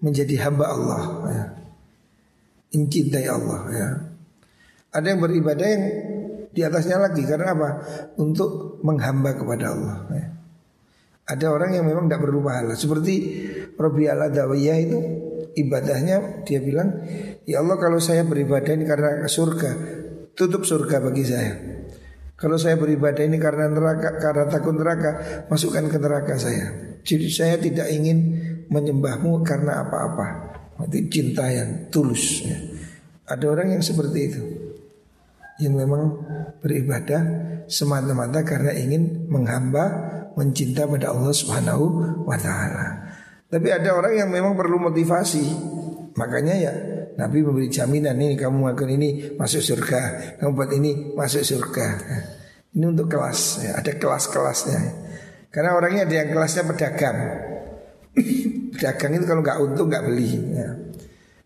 menjadi 0.05 0.45
hamba 0.45 0.69
Allah. 0.69 1.03
Ya. 1.33 1.45
Mencintai 2.77 3.25
Allah. 3.25 3.61
Ya. 3.73 3.89
Ada 5.01 5.17
yang 5.17 5.21
beribadah 5.25 5.65
yang 5.65 5.85
di 6.53 6.61
atasnya 6.61 7.01
lagi 7.01 7.25
karena 7.25 7.57
apa? 7.57 7.69
Untuk 8.21 8.85
menghamba 8.85 9.33
kepada 9.33 9.73
Allah. 9.73 9.97
Ya. 10.13 10.40
Ada 11.31 11.47
orang 11.47 11.79
yang 11.79 11.87
memang 11.87 12.11
tidak 12.11 12.27
perlu 12.27 12.43
pahala. 12.43 12.75
Seperti 12.75 13.15
Robi 13.79 14.11
al 14.11 14.27
Adawiyah 14.27 14.79
itu 14.83 14.99
ibadahnya 15.55 16.43
dia 16.43 16.59
bilang, 16.59 17.07
ya 17.47 17.63
Allah 17.63 17.79
kalau 17.79 18.03
saya 18.03 18.27
beribadah 18.27 18.75
ini 18.75 18.83
karena 18.83 19.23
surga, 19.31 19.71
tutup 20.35 20.67
surga 20.67 20.99
bagi 20.99 21.23
saya. 21.23 21.55
Kalau 22.41 22.57
saya 22.57 22.81
beribadah 22.81 23.21
ini 23.21 23.37
karena 23.37 23.69
neraka, 23.69 24.17
karena 24.17 24.49
takut 24.49 24.73
neraka, 24.73 25.45
masukkan 25.53 25.85
ke 25.87 25.99
neraka 26.01 26.41
saya. 26.41 26.99
Jadi 27.05 27.29
saya 27.29 27.61
tidak 27.61 27.93
ingin 27.93 28.19
menyembahmu 28.73 29.45
karena 29.45 29.85
apa-apa. 29.85 30.27
Itu 30.89 31.13
cinta 31.13 31.53
yang 31.53 31.93
tulus. 31.93 32.41
Ya. 32.41 32.57
Ada 33.29 33.45
orang 33.45 33.77
yang 33.77 33.85
seperti 33.85 34.19
itu, 34.25 34.43
yang 35.61 35.77
memang 35.77 36.17
beribadah 36.65 37.21
semata-mata 37.69 38.41
karena 38.41 38.73
ingin 38.73 39.29
menghamba, 39.29 39.85
mencinta 40.39 40.87
pada 40.87 41.11
Allah 41.15 41.35
Subhanahu 41.35 41.85
wa 42.27 42.37
Ta'ala. 42.39 42.87
Tapi 43.51 43.69
ada 43.71 43.91
orang 43.99 44.15
yang 44.15 44.29
memang 44.31 44.55
perlu 44.55 44.79
motivasi, 44.79 45.43
makanya 46.15 46.55
ya 46.55 46.73
Nabi 47.19 47.43
memberi 47.43 47.67
jaminan 47.67 48.15
ini 48.15 48.39
kamu 48.39 48.63
melakukan 48.63 48.91
ini 48.95 49.35
masuk 49.35 49.59
surga, 49.59 50.03
kamu 50.39 50.51
buat 50.55 50.71
ini 50.71 50.91
masuk 51.19 51.43
surga. 51.43 51.87
Ini 52.71 52.85
untuk 52.87 53.11
kelas, 53.11 53.67
ya, 53.67 53.71
ada 53.83 53.91
kelas-kelasnya. 53.99 54.81
Karena 55.51 55.75
orangnya 55.75 56.07
ada 56.07 56.15
yang 56.15 56.31
kelasnya 56.31 56.63
pedagang. 56.63 57.19
pedagang 58.79 59.13
itu 59.19 59.25
kalau 59.27 59.43
nggak 59.43 59.59
untung 59.59 59.91
nggak 59.91 60.05
beli. 60.07 60.31
Ya. 60.55 60.71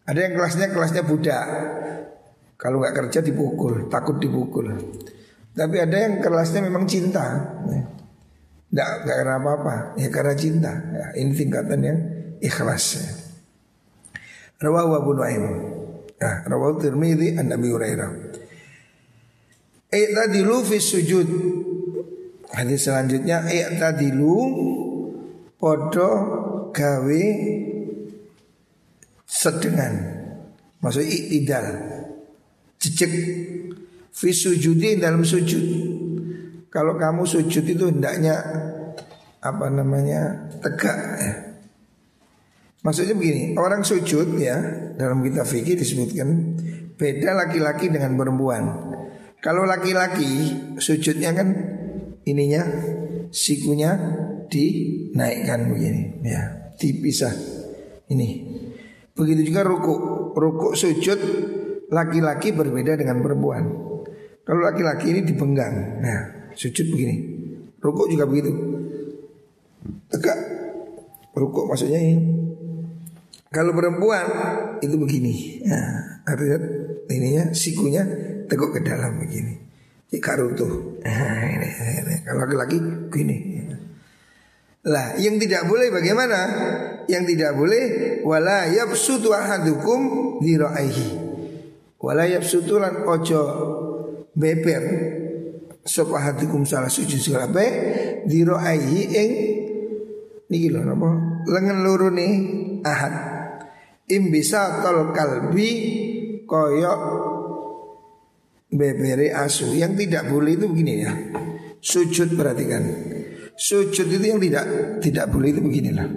Ada 0.04 0.18
yang 0.28 0.32
kelasnya 0.36 0.66
kelasnya 0.68 1.02
budak. 1.08 1.44
Kalau 2.60 2.84
nggak 2.84 2.94
kerja 3.00 3.24
dipukul, 3.24 3.88
takut 3.88 4.20
dipukul. 4.20 4.68
Tapi 5.56 5.76
ada 5.80 5.96
yang 5.96 6.20
kelasnya 6.20 6.60
memang 6.60 6.84
cinta. 6.84 7.24
Ya. 7.72 7.93
Nggak, 8.74 8.90
karena 9.06 9.38
apa-apa, 9.38 9.74
ya 9.94 10.10
karena 10.10 10.34
cinta. 10.34 10.74
Ya, 10.74 11.06
ini 11.22 11.30
tingkatan 11.30 11.78
yang 11.78 11.98
ikhlas. 12.42 12.98
Ya. 12.98 13.06
Rawahu 14.66 14.90
Abu 14.98 15.10
Nuaim. 15.14 15.44
Nah, 16.18 16.42
rawahu 16.50 16.82
Tirmidzi 16.82 17.38
an 17.38 17.54
Abi 17.54 17.70
Hurairah. 17.70 18.10
I'tadilu 19.94 20.66
fi 20.66 20.82
sujud. 20.82 21.28
Hadis 22.50 22.86
selanjutnya 22.86 23.46
i'tadilu 23.46 24.34
podo 25.54 26.10
gawe 26.74 27.24
sedengan. 29.22 29.94
Maksud 30.82 31.06
iktidal. 31.06 31.66
Cecek 32.82 33.12
fi 34.10 34.30
sujudi 34.34 34.98
dalam 34.98 35.22
sujud. 35.22 35.93
Kalau 36.74 36.98
kamu 36.98 37.22
sujud 37.22 37.62
itu 37.62 37.86
hendaknya 37.86 38.34
apa 39.38 39.70
namanya 39.70 40.50
tegak 40.58 40.98
ya. 41.22 41.32
Maksudnya 42.82 43.14
begini, 43.14 43.54
orang 43.54 43.86
sujud 43.86 44.34
ya 44.42 44.58
dalam 44.98 45.22
kitab 45.22 45.46
fikih 45.46 45.78
disebutkan 45.78 46.58
beda 46.98 47.30
laki-laki 47.32 47.88
dengan 47.94 48.18
perempuan. 48.18 48.64
Kalau 49.38 49.62
laki-laki 49.62 50.50
sujudnya 50.82 51.30
kan 51.30 51.48
ininya 52.26 52.66
sikunya 53.30 53.94
dinaikkan 54.50 55.70
begini 55.70 56.26
ya, 56.26 56.74
dipisah. 56.76 57.32
Ini. 58.10 58.28
Begitu 59.14 59.54
juga 59.54 59.62
ruku. 59.62 59.94
Ruku 60.34 60.74
sujud 60.74 61.20
laki-laki 61.94 62.50
berbeda 62.50 62.98
dengan 62.98 63.22
perempuan. 63.22 63.64
Kalau 64.44 64.60
laki-laki 64.60 65.14
ini 65.14 65.20
dipenggang. 65.24 66.04
Nah, 66.04 66.20
sujud 66.54 66.86
begini. 66.90 67.16
Ruku 67.78 68.10
juga 68.10 68.24
begitu. 68.24 68.50
Tegak. 70.10 70.38
Ruku 71.34 71.66
maksudnya 71.66 71.98
ini 71.98 72.14
kalau 73.54 73.70
perempuan 73.70 74.26
itu 74.82 74.98
begini, 74.98 75.62
ya, 75.62 75.78
artinya 76.26 76.58
ininya 77.06 77.44
sikunya 77.54 78.02
teguk 78.50 78.74
ke 78.74 78.82
dalam 78.82 79.22
begini. 79.22 79.54
Jika 80.10 80.34
runtuh. 80.34 80.74
Nah. 81.04 82.20
Kalau 82.24 82.40
laki-laki 82.48 82.76
begini. 83.12 83.36
Lah, 84.84 85.16
yang 85.16 85.36
tidak 85.40 85.68
boleh 85.68 85.88
bagaimana? 85.92 86.40
Yang 87.08 87.36
tidak 87.36 87.52
boleh 87.56 87.84
wala 88.24 88.68
yabsutu 88.68 89.32
ahadukum 89.32 90.00
diraihi. 90.40 91.20
Wala 92.00 92.28
yabsutu 92.28 92.80
lan 92.80 93.04
ojo 93.04 93.42
beber 94.36 94.84
sapa 95.84 96.16
ahadukum 96.16 96.64
salah 96.64 96.88
sujud 96.88 97.20
sirabe 97.20 97.66
diraihi 98.24 99.00
ing 99.12 99.30
niki 100.48 100.68
lho 100.72 100.80
napa? 100.80 101.08
Lengan 101.44 101.84
loro 101.84 102.08
nih 102.08 102.32
ahad. 102.80 103.14
Imbisa 104.08 104.84
tol 104.84 105.12
kalbi 105.12 105.70
koyok 106.48 107.00
bebere 108.72 109.32
asu. 109.32 109.76
Yang 109.76 110.08
tidak 110.08 110.32
boleh 110.32 110.56
itu 110.56 110.66
begini 110.68 110.92
ya. 111.04 111.12
Sujud 111.84 112.32
perhatikan. 112.32 112.84
Sujud 113.54 114.08
itu 114.08 114.24
yang 114.24 114.40
tidak 114.40 114.64
tidak 115.04 115.28
boleh 115.30 115.52
itu 115.52 115.60
beginilah 115.62 116.08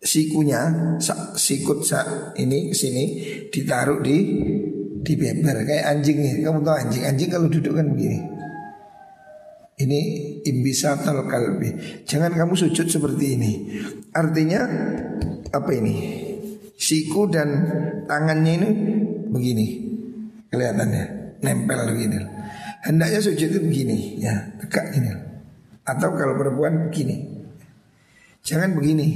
sikunya 0.00 0.96
sikut 1.36 1.84
sa, 1.84 2.32
ini 2.32 2.72
sini 2.72 3.04
ditaruh 3.52 4.00
di 4.00 4.16
di 5.00 5.12
beber 5.16 5.68
kayak 5.68 5.84
anjing 5.84 6.18
nih. 6.24 6.34
Kamu 6.40 6.64
tahu 6.64 6.76
anjing? 6.76 7.04
Anjing 7.04 7.28
kalau 7.28 7.52
duduk 7.52 7.76
kan 7.76 7.92
begini 7.92 8.39
ini 9.80 10.00
imbisa 10.44 11.00
tol 11.00 11.24
kalbi 11.24 12.02
jangan 12.04 12.36
kamu 12.36 12.54
sujud 12.56 12.86
seperti 12.88 13.24
ini 13.36 13.52
artinya 14.12 14.60
apa 15.50 15.70
ini 15.72 15.94
siku 16.76 17.28
dan 17.28 17.48
tangannya 18.04 18.52
ini 18.60 18.68
begini 19.30 19.66
kelihatannya 20.50 21.20
nempel 21.40 21.80
begini. 21.92 22.18
Hendaknya 22.80 23.20
sujud 23.20 23.48
itu 23.52 23.60
begini 23.60 24.20
ya 24.20 24.34
tegak 24.60 24.92
gini. 24.92 25.10
Atau 25.84 26.12
kalau 26.14 26.36
perempuan 26.36 26.88
begini. 26.88 27.40
Jangan 28.40 28.72
begini 28.72 29.06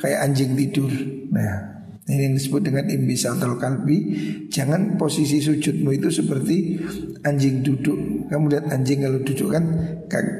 kayak 0.00 0.32
anjing 0.32 0.56
tidur. 0.56 0.92
Nah 1.32 1.81
ini 2.02 2.22
yang 2.26 2.34
disebut 2.34 2.66
dengan 2.66 2.90
imbisatul 2.90 3.62
kalbi. 3.62 3.98
Jangan 4.50 4.98
posisi 4.98 5.38
sujudmu 5.38 5.94
itu 5.94 6.10
seperti 6.10 6.82
anjing 7.22 7.62
duduk. 7.62 8.26
Kamu 8.26 8.50
lihat 8.50 8.66
anjing 8.74 9.06
kalau 9.06 9.22
duduk 9.22 9.48
kan 9.54 9.64
kaki, 10.10 10.32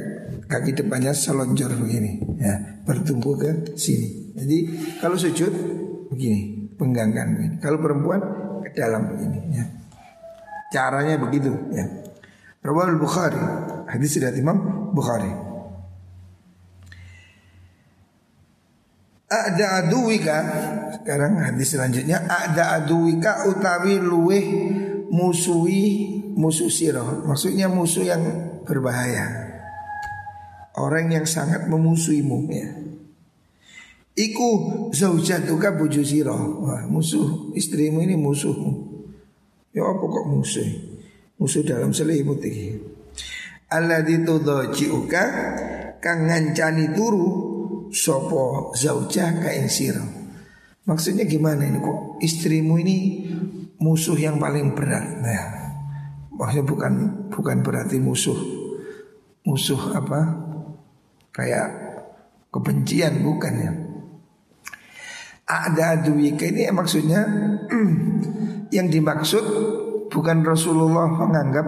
kaki 0.51 0.71
depannya 0.75 1.15
selonjor 1.15 1.71
begini, 1.79 2.19
ya 2.43 2.83
bertumbuh 2.83 3.39
ke 3.39 3.79
sini. 3.79 4.35
Jadi 4.35 4.59
kalau 4.99 5.15
sujud 5.15 5.53
begini 6.11 6.67
pengganggan. 6.75 7.63
Kalau 7.63 7.79
perempuan 7.79 8.21
ke 8.67 8.75
dalam 8.75 9.15
begini 9.15 9.39
ya. 9.55 9.65
Caranya 10.75 11.15
begitu 11.21 11.53
ya. 11.71 11.87
Rawal 12.63 12.99
Bukhari, 12.99 13.39
hadis 13.91 14.19
dari 14.19 14.39
Imam 14.43 14.91
Bukhari. 14.95 15.52
Ada 19.33 19.89
aduwika 19.89 20.37
Sekarang 21.01 21.41
hadis 21.41 21.73
selanjutnya 21.73 22.21
Ada 22.29 22.85
aduwika 22.85 23.49
utawi 23.49 23.97
luweh 23.97 24.45
Musuhi 25.09 25.85
Musuh 26.37 26.69
sirah 26.69 27.25
Maksudnya 27.25 27.73
musuh 27.73 28.05
yang 28.05 28.21
berbahaya 28.69 29.49
Orang 30.77 31.09
yang 31.09 31.25
sangat 31.25 31.65
memusuhimu 31.65 32.39
ya 32.53 32.83
Iku 34.13 34.49
zaujatuka 34.93 35.73
bojo 35.73 36.05
sira. 36.05 36.37
Wah, 36.37 36.85
musuh 36.85 37.49
istrimu 37.57 38.05
ini 38.05 38.13
musuhmu. 38.13 38.93
Ya 39.73 39.89
apa 39.89 40.05
kok 40.05 40.27
musuh? 40.29 40.69
Musuh 41.41 41.65
dalam 41.65 41.97
selimut 41.97 42.45
iki. 42.45 42.77
Alladzi 43.73 44.21
tudhajiuka 44.21 45.25
kang 46.05 46.29
ngancani 46.29 46.93
turu 46.93 47.52
sapa 47.93 48.73
zaujah 48.75 49.39
ka 49.39 49.53
ing 49.53 49.69
sira. 49.69 50.03
Maksudnya 50.89 51.29
gimana 51.29 51.63
ini 51.63 51.79
kok 51.79 52.19
istrimu 52.19 52.81
ini 52.81 53.29
musuh 53.79 54.19
yang 54.19 54.43
paling 54.43 54.75
berat. 54.75 55.07
Nah, 55.23 55.43
maksudnya 56.35 56.65
bukan 56.67 56.93
bukan 57.31 57.63
berarti 57.63 58.03
musuh 58.03 58.37
musuh 59.47 59.95
apa? 59.95 60.21
Kayak 61.33 61.69
kebencian 62.53 63.25
bukan 63.25 63.55
ya 63.57 63.73
ada 65.53 66.01
aduwika 66.01 66.49
ini 66.49 66.71
maksudnya 66.73 67.21
yang 68.77 68.89
dimaksud 68.89 69.45
bukan 70.09 70.41
Rasulullah 70.41 71.09
menganggap 71.13 71.67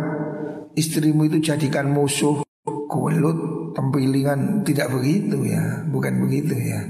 istrimu 0.73 1.29
itu 1.29 1.43
jadikan 1.45 1.93
musuh 1.93 2.41
kulut 2.65 3.37
tempilingan 3.75 4.63
tidak 4.63 4.89
begitu 4.95 5.45
ya, 5.45 5.83
bukan 5.91 6.23
begitu 6.25 6.55
ya. 6.55 6.81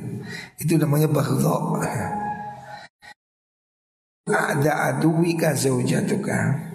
Itu 0.61 0.77
namanya 0.77 1.09
baghdha. 1.09 1.57
Ada 4.25 4.73
aduwika 4.95 5.53
zaujatuka. 5.53 6.73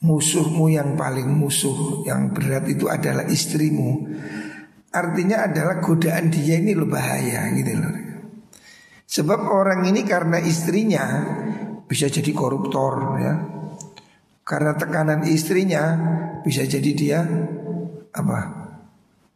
Musuhmu 0.00 0.72
yang 0.72 0.96
paling 0.96 1.28
musuh 1.28 2.00
Yang 2.08 2.22
berat 2.32 2.64
itu 2.72 2.88
adalah 2.88 3.28
istrimu. 3.28 4.08
Artinya 4.88 5.44
adalah 5.44 5.76
godaan 5.84 6.32
dia 6.32 6.56
ini 6.56 6.72
lo 6.72 6.88
bahaya 6.88 7.52
gitu 7.52 7.76
loh. 7.76 7.92
Sebab 9.04 9.40
orang 9.44 9.84
ini 9.92 10.08
karena 10.08 10.40
istrinya 10.40 11.04
Bisa 11.84 12.08
jadi 12.08 12.32
koruptor 12.32 13.20
ya. 13.20 13.34
Karena 14.40 14.72
tekanan 14.72 15.28
istrinya 15.28 16.00
Bisa 16.40 16.64
jadi 16.64 16.90
dia 16.96 17.20
Apa 18.16 18.59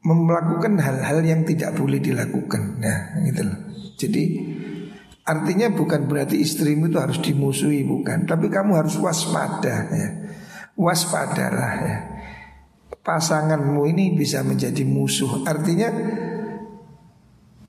Melakukan 0.04 0.76
hal-hal 0.76 1.24
yang 1.24 1.48
tidak 1.48 1.72
boleh 1.80 1.96
dilakukan 1.96 2.76
Ya 2.84 3.16
gitu 3.24 3.40
loh 3.48 3.58
Jadi 3.96 4.22
Artinya 5.24 5.72
bukan 5.72 6.04
berarti 6.04 6.36
istrimu 6.44 6.92
itu 6.92 7.00
harus 7.00 7.16
dimusuhi 7.16 7.80
bukan, 7.80 8.28
tapi 8.28 8.52
kamu 8.52 8.76
harus 8.76 9.00
waspada 9.00 9.88
ya. 9.88 10.20
Waspadalah 10.76 11.72
ya. 11.80 11.96
Pasanganmu 13.00 13.88
ini 13.88 14.12
bisa 14.12 14.44
menjadi 14.44 14.84
musuh. 14.84 15.48
Artinya 15.48 15.88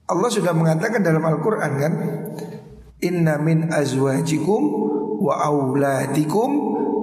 Allah 0.03 0.29
sudah 0.29 0.51
mengatakan 0.51 0.99
dalam 0.99 1.23
Al-Qur'an 1.23 1.79
kan, 1.79 1.93
"Inna 3.07 3.39
min 3.39 3.71
azwajikum 3.71 4.61
wa 5.23 5.39
auladikum 5.47 6.49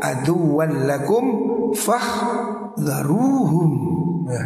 aduwwan 0.05 0.85
lakum 0.85 1.25
fahdharuhum." 1.73 3.71
Ya. 4.29 4.45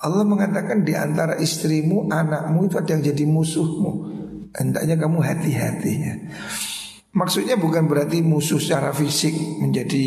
Allah 0.00 0.24
mengatakan 0.24 0.80
di 0.80 0.96
antara 0.96 1.36
istrimu, 1.36 2.08
anakmu 2.08 2.72
itu 2.72 2.80
ada 2.80 2.90
yang 2.96 3.04
jadi 3.04 3.24
musuhmu 3.28 3.92
hendaknya 4.56 4.96
kamu 4.98 5.18
hati-hati 5.22 5.92
ya. 5.94 6.14
Maksudnya 7.10 7.58
bukan 7.58 7.90
berarti 7.90 8.22
musuh 8.22 8.62
secara 8.62 8.94
fisik 8.94 9.34
menjadi 9.58 10.04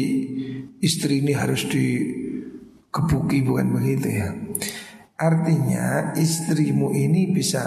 istri 0.79 1.19
ini 1.19 1.35
harus 1.35 1.67
dikebuki 1.67 3.43
bukan 3.43 3.75
begitu 3.75 4.07
ya. 4.07 4.31
Artinya 5.19 6.15
istrimu 6.15 6.95
ini 6.95 7.31
bisa 7.31 7.63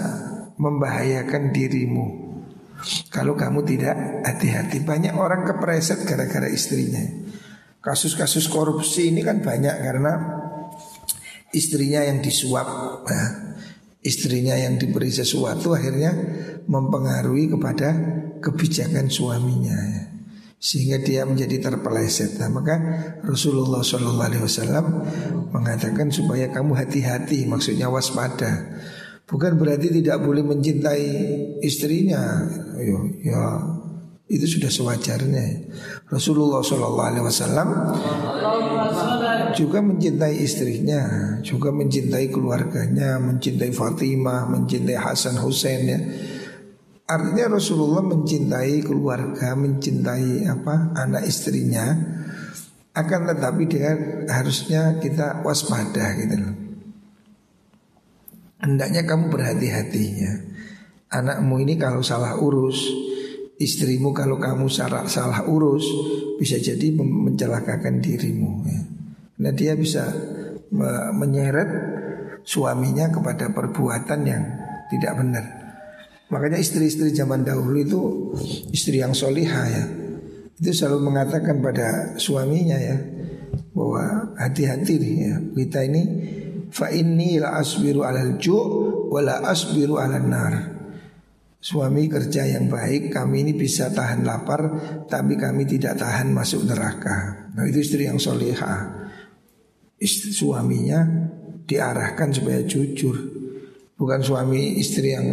membahayakan 0.57 1.53
dirimu 1.53 2.05
kalau 3.13 3.37
kamu 3.37 3.61
tidak 3.65 3.95
hati-hati. 4.25 4.81
Banyak 4.81 5.13
orang 5.17 5.45
kepreset 5.45 6.01
gara-gara 6.05 6.49
istrinya. 6.49 7.01
Kasus-kasus 7.77 8.49
korupsi 8.49 9.13
ini 9.13 9.21
kan 9.21 9.39
banyak 9.39 9.75
karena 9.79 10.36
istrinya 11.51 12.03
yang 12.03 12.19
disuap. 12.19 12.67
Nah, 13.07 13.27
istrinya 14.03 14.55
yang 14.55 14.79
diberi 14.79 15.11
sesuatu 15.11 15.75
akhirnya 15.75 16.15
mempengaruhi 16.67 17.51
kepada 17.51 17.89
kebijakan 18.39 19.11
suaminya 19.11 19.75
ya. 19.75 20.03
sehingga 20.57 20.97
dia 21.03 21.21
menjadi 21.23 21.69
terpeleset. 21.69 22.39
Nah, 22.41 22.49
maka 22.49 22.75
Rasulullah 23.23 23.85
SAW 23.85 24.83
mengatakan 25.53 26.09
supaya 26.09 26.49
kamu 26.49 26.73
hati-hati, 26.73 27.45
maksudnya 27.45 27.87
waspada. 27.87 28.79
Bukan 29.27 29.59
berarti 29.59 29.91
tidak 29.91 30.23
boleh 30.23 30.41
mencintai 30.41 31.07
istrinya. 31.59 32.47
Ya 33.21 33.43
itu 34.27 34.59
sudah 34.59 34.67
sewajarnya. 34.67 35.71
Rasulullah 36.11 36.59
SAW 36.59 37.71
juga 39.55 39.79
mencintai 39.79 40.35
istrinya, 40.43 41.03
juga 41.39 41.71
mencintai 41.71 42.27
keluarganya, 42.27 43.23
mencintai 43.23 43.71
Fatimah, 43.71 44.51
mencintai 44.51 44.99
Hasan 44.99 45.39
Hussein 45.39 45.81
ya. 45.87 45.99
Artinya 47.07 47.55
Rasulullah 47.55 48.03
mencintai 48.03 48.83
keluarga, 48.83 49.55
mencintai 49.55 50.43
apa 50.43 50.91
anak 50.91 51.23
istrinya. 51.23 51.95
Akan 52.91 53.29
tetapi 53.29 53.63
dengan 53.69 54.27
harusnya 54.27 54.99
kita 54.99 55.39
waspada 55.45 56.17
gitu 56.19 56.35
loh. 56.35 56.55
Hendaknya 58.59 59.05
kamu 59.07 59.29
berhati-hati 59.31 60.05
ya. 60.17 60.33
Anakmu 61.13 61.61
ini 61.63 61.79
kalau 61.79 62.03
salah 62.03 62.35
urus, 62.35 63.06
istrimu 63.57 64.13
kalau 64.13 64.37
kamu 64.37 64.69
salah, 64.69 65.09
salah 65.09 65.45
urus, 65.49 65.85
bisa 66.37 66.61
jadi 66.61 66.93
mencelakakan 66.93 67.99
dirimu 67.99 68.51
ya. 68.65 68.81
Nah 69.37 69.51
dia 69.53 69.73
bisa 69.77 70.13
menyeret 71.13 71.69
suaminya 72.45 73.09
kepada 73.11 73.51
perbuatan 73.51 74.19
yang 74.25 74.43
tidak 74.93 75.13
benar. 75.19 75.45
Makanya 76.27 76.59
istri-istri 76.59 77.15
zaman 77.15 77.47
dahulu 77.47 77.77
itu 77.79 78.01
istri 78.75 78.99
yang 78.99 79.15
solihah 79.15 79.67
ya. 79.67 79.85
Itu 80.57 80.73
selalu 80.73 81.07
mengatakan 81.07 81.61
pada 81.61 82.17
suaminya 82.19 82.75
ya 82.75 82.97
bahwa 83.71 84.33
hati-hati 84.35 84.93
nih 84.97 85.13
ya 85.21 85.35
kita 85.53 85.85
ini 85.85 86.03
fa 86.73 86.89
inni 86.89 87.37
la 87.37 87.61
asbiru 87.61 88.01
alal 88.01 88.41
ju' 88.41 88.65
wa 89.07 89.21
la 89.21 89.39
asbiru 89.47 90.01
alal 90.01 90.25
nar. 90.27 90.76
Suami 91.57 92.05
kerja 92.05 92.45
yang 92.45 92.69
baik, 92.69 93.09
kami 93.09 93.43
ini 93.43 93.53
bisa 93.57 93.89
tahan 93.89 94.23
lapar, 94.23 94.61
tapi 95.09 95.35
kami 95.35 95.65
tidak 95.65 95.97
tahan 95.97 96.29
masuk 96.29 96.63
neraka. 96.69 97.49
Nah 97.57 97.65
itu 97.65 97.81
istri 97.81 98.05
yang 98.05 98.21
solihah 98.21 99.07
istri 99.97 100.29
suaminya 100.29 101.03
diarahkan 101.65 102.29
supaya 102.29 102.61
jujur 102.63 103.17
bukan 103.97 104.21
suami 104.21 104.77
istri 104.77 105.13
yang 105.13 105.27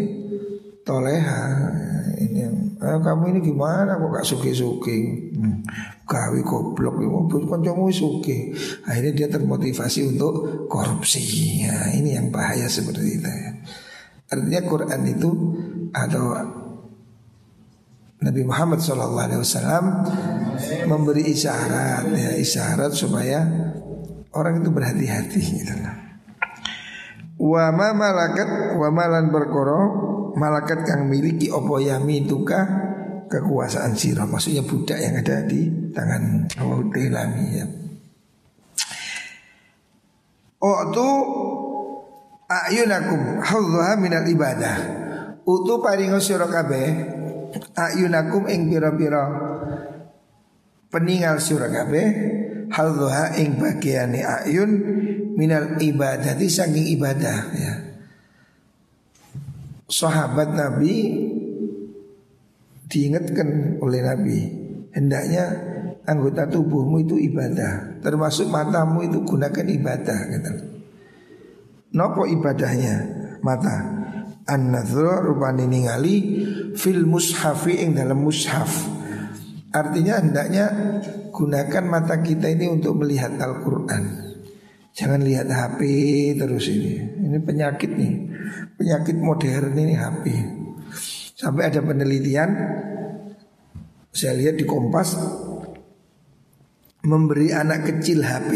toleha 0.82 1.44
ini 2.16 2.38
yang 2.48 2.56
eh, 2.80 2.98
kamu 3.00 3.36
ini 3.36 3.40
gimana 3.44 4.00
kok 4.00 4.08
gak 4.08 4.26
suki 4.26 4.52
suki 4.56 4.98
hmm. 5.36 5.56
gawe 6.08 6.40
goblok 6.40 6.96
bukan 7.28 7.60
cuma 7.60 7.92
suki 7.92 8.52
akhirnya 8.88 9.12
dia 9.12 9.28
termotivasi 9.28 10.16
untuk 10.16 10.64
korupsi 10.68 11.20
ya, 11.68 11.92
ini 11.92 12.16
yang 12.16 12.32
bahaya 12.32 12.68
seperti 12.68 13.20
itu 13.20 13.28
ya. 13.28 13.52
artinya 14.32 14.60
Quran 14.64 15.00
itu 15.12 15.30
atau 15.94 16.34
Nabi 18.24 18.42
Muhammad 18.42 18.80
SAW 18.80 19.86
memberi 20.88 21.28
isyarat 21.30 22.08
ya 22.10 22.30
isyarat 22.34 22.90
supaya 22.90 23.44
orang 24.34 24.64
itu 24.64 24.70
berhati-hati 24.74 25.40
gitu 25.40 25.74
Wa 27.34 27.74
ma 27.74 27.92
malakat 27.92 28.78
wa 28.78 28.88
malan 28.94 29.28
berkoro 29.28 29.80
malakat 30.38 30.86
yang 30.86 31.10
miliki 31.10 31.50
opo 31.50 31.82
yami 31.82 32.24
tuka 32.24 32.62
kekuasaan 33.26 33.98
sirah 33.98 34.24
maksudnya 34.24 34.62
budak 34.62 34.98
yang 35.02 35.18
ada 35.18 35.42
di 35.42 35.90
tangan 35.90 36.46
Awautilami 36.54 37.46
ya. 37.52 37.66
Oh 40.64 40.80
tu 40.94 41.08
ayunakum 42.48 43.42
hadzha 43.44 44.00
minal 44.00 44.24
ibadah. 44.24 45.03
Utu 45.44 45.76
paringo 45.84 46.16
sira 46.24 46.48
kabeh 46.48 46.88
ayunakum 47.76 48.48
ing 48.48 48.72
pira-pira 48.72 49.28
peninggal 50.88 51.36
sira 51.36 51.68
kabeh 51.68 52.06
hadha 52.72 53.36
ing 53.36 53.60
bagiane 53.60 54.24
ayun 54.24 54.70
minal 55.36 55.76
ibadati 55.76 56.48
saking 56.48 56.96
ibadah 56.96 57.38
ya. 57.54 57.74
Sahabat 59.84 60.56
Nabi 60.56 61.12
diingatkan 62.88 63.78
oleh 63.84 64.00
Nabi 64.00 64.38
hendaknya 64.96 65.44
anggota 66.08 66.48
tubuhmu 66.48 67.04
itu 67.04 67.20
ibadah 67.20 68.00
termasuk 68.00 68.48
matamu 68.48 69.04
itu 69.04 69.20
gunakan 69.28 69.66
ibadah 69.68 70.20
gitu. 70.32 70.52
Nopo 71.94 72.26
ibadahnya 72.26 72.94
mata 73.44 73.93
an-nadhra 74.48 75.24
rupane 75.24 75.64
ningali 75.64 76.16
fil 76.76 77.04
mushafi 77.08 77.80
ing 77.80 77.96
dalam 77.96 78.24
mushaf. 78.24 78.92
Artinya 79.74 80.22
hendaknya 80.22 80.66
gunakan 81.34 81.84
mata 81.84 82.22
kita 82.22 82.46
ini 82.46 82.70
untuk 82.70 83.02
melihat 83.02 83.34
Al-Quran. 83.40 84.22
Jangan 84.94 85.26
lihat 85.26 85.50
HP 85.50 85.80
terus 86.38 86.70
ini. 86.70 87.02
Ini 87.02 87.38
penyakit 87.42 87.90
nih. 87.90 88.14
Penyakit 88.74 89.16
modern 89.18 89.74
ini 89.74 89.94
HP 89.94 90.24
Sampai 91.34 91.70
ada 91.70 91.80
penelitian 91.82 92.50
Saya 94.14 94.34
lihat 94.38 94.58
di 94.58 94.66
Kompas 94.66 95.18
Memberi 97.04 97.50
anak 97.54 97.86
kecil 97.86 98.22
HP 98.22 98.50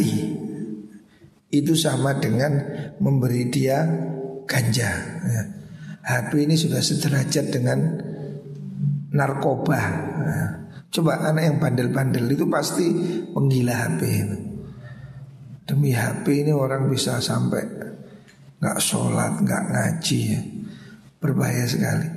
Itu 1.54 1.74
sama 1.78 2.18
dengan 2.18 2.60
memberi 3.00 3.48
dia 3.48 3.82
ganja 4.48 4.90
ya. 5.24 5.42
HP 6.08 6.48
ini 6.48 6.56
sudah 6.56 6.80
sederajat 6.80 7.52
dengan 7.52 7.78
narkoba 9.12 9.80
ya. 10.24 10.40
Coba 10.88 11.20
anak 11.20 11.44
yang 11.44 11.56
bandel-bandel 11.60 12.24
itu 12.32 12.48
pasti 12.48 12.88
penggila 13.36 13.76
HP 13.76 14.00
itu. 14.08 14.38
Demi 15.68 15.92
HP 15.92 16.48
ini 16.48 16.52
orang 16.56 16.88
bisa 16.88 17.20
sampai 17.20 17.60
nggak 18.56 18.78
sholat, 18.80 19.36
nggak 19.44 19.62
ngaji 19.68 20.20
ya. 20.32 20.40
Berbahaya 21.20 21.68
sekali. 21.68 22.08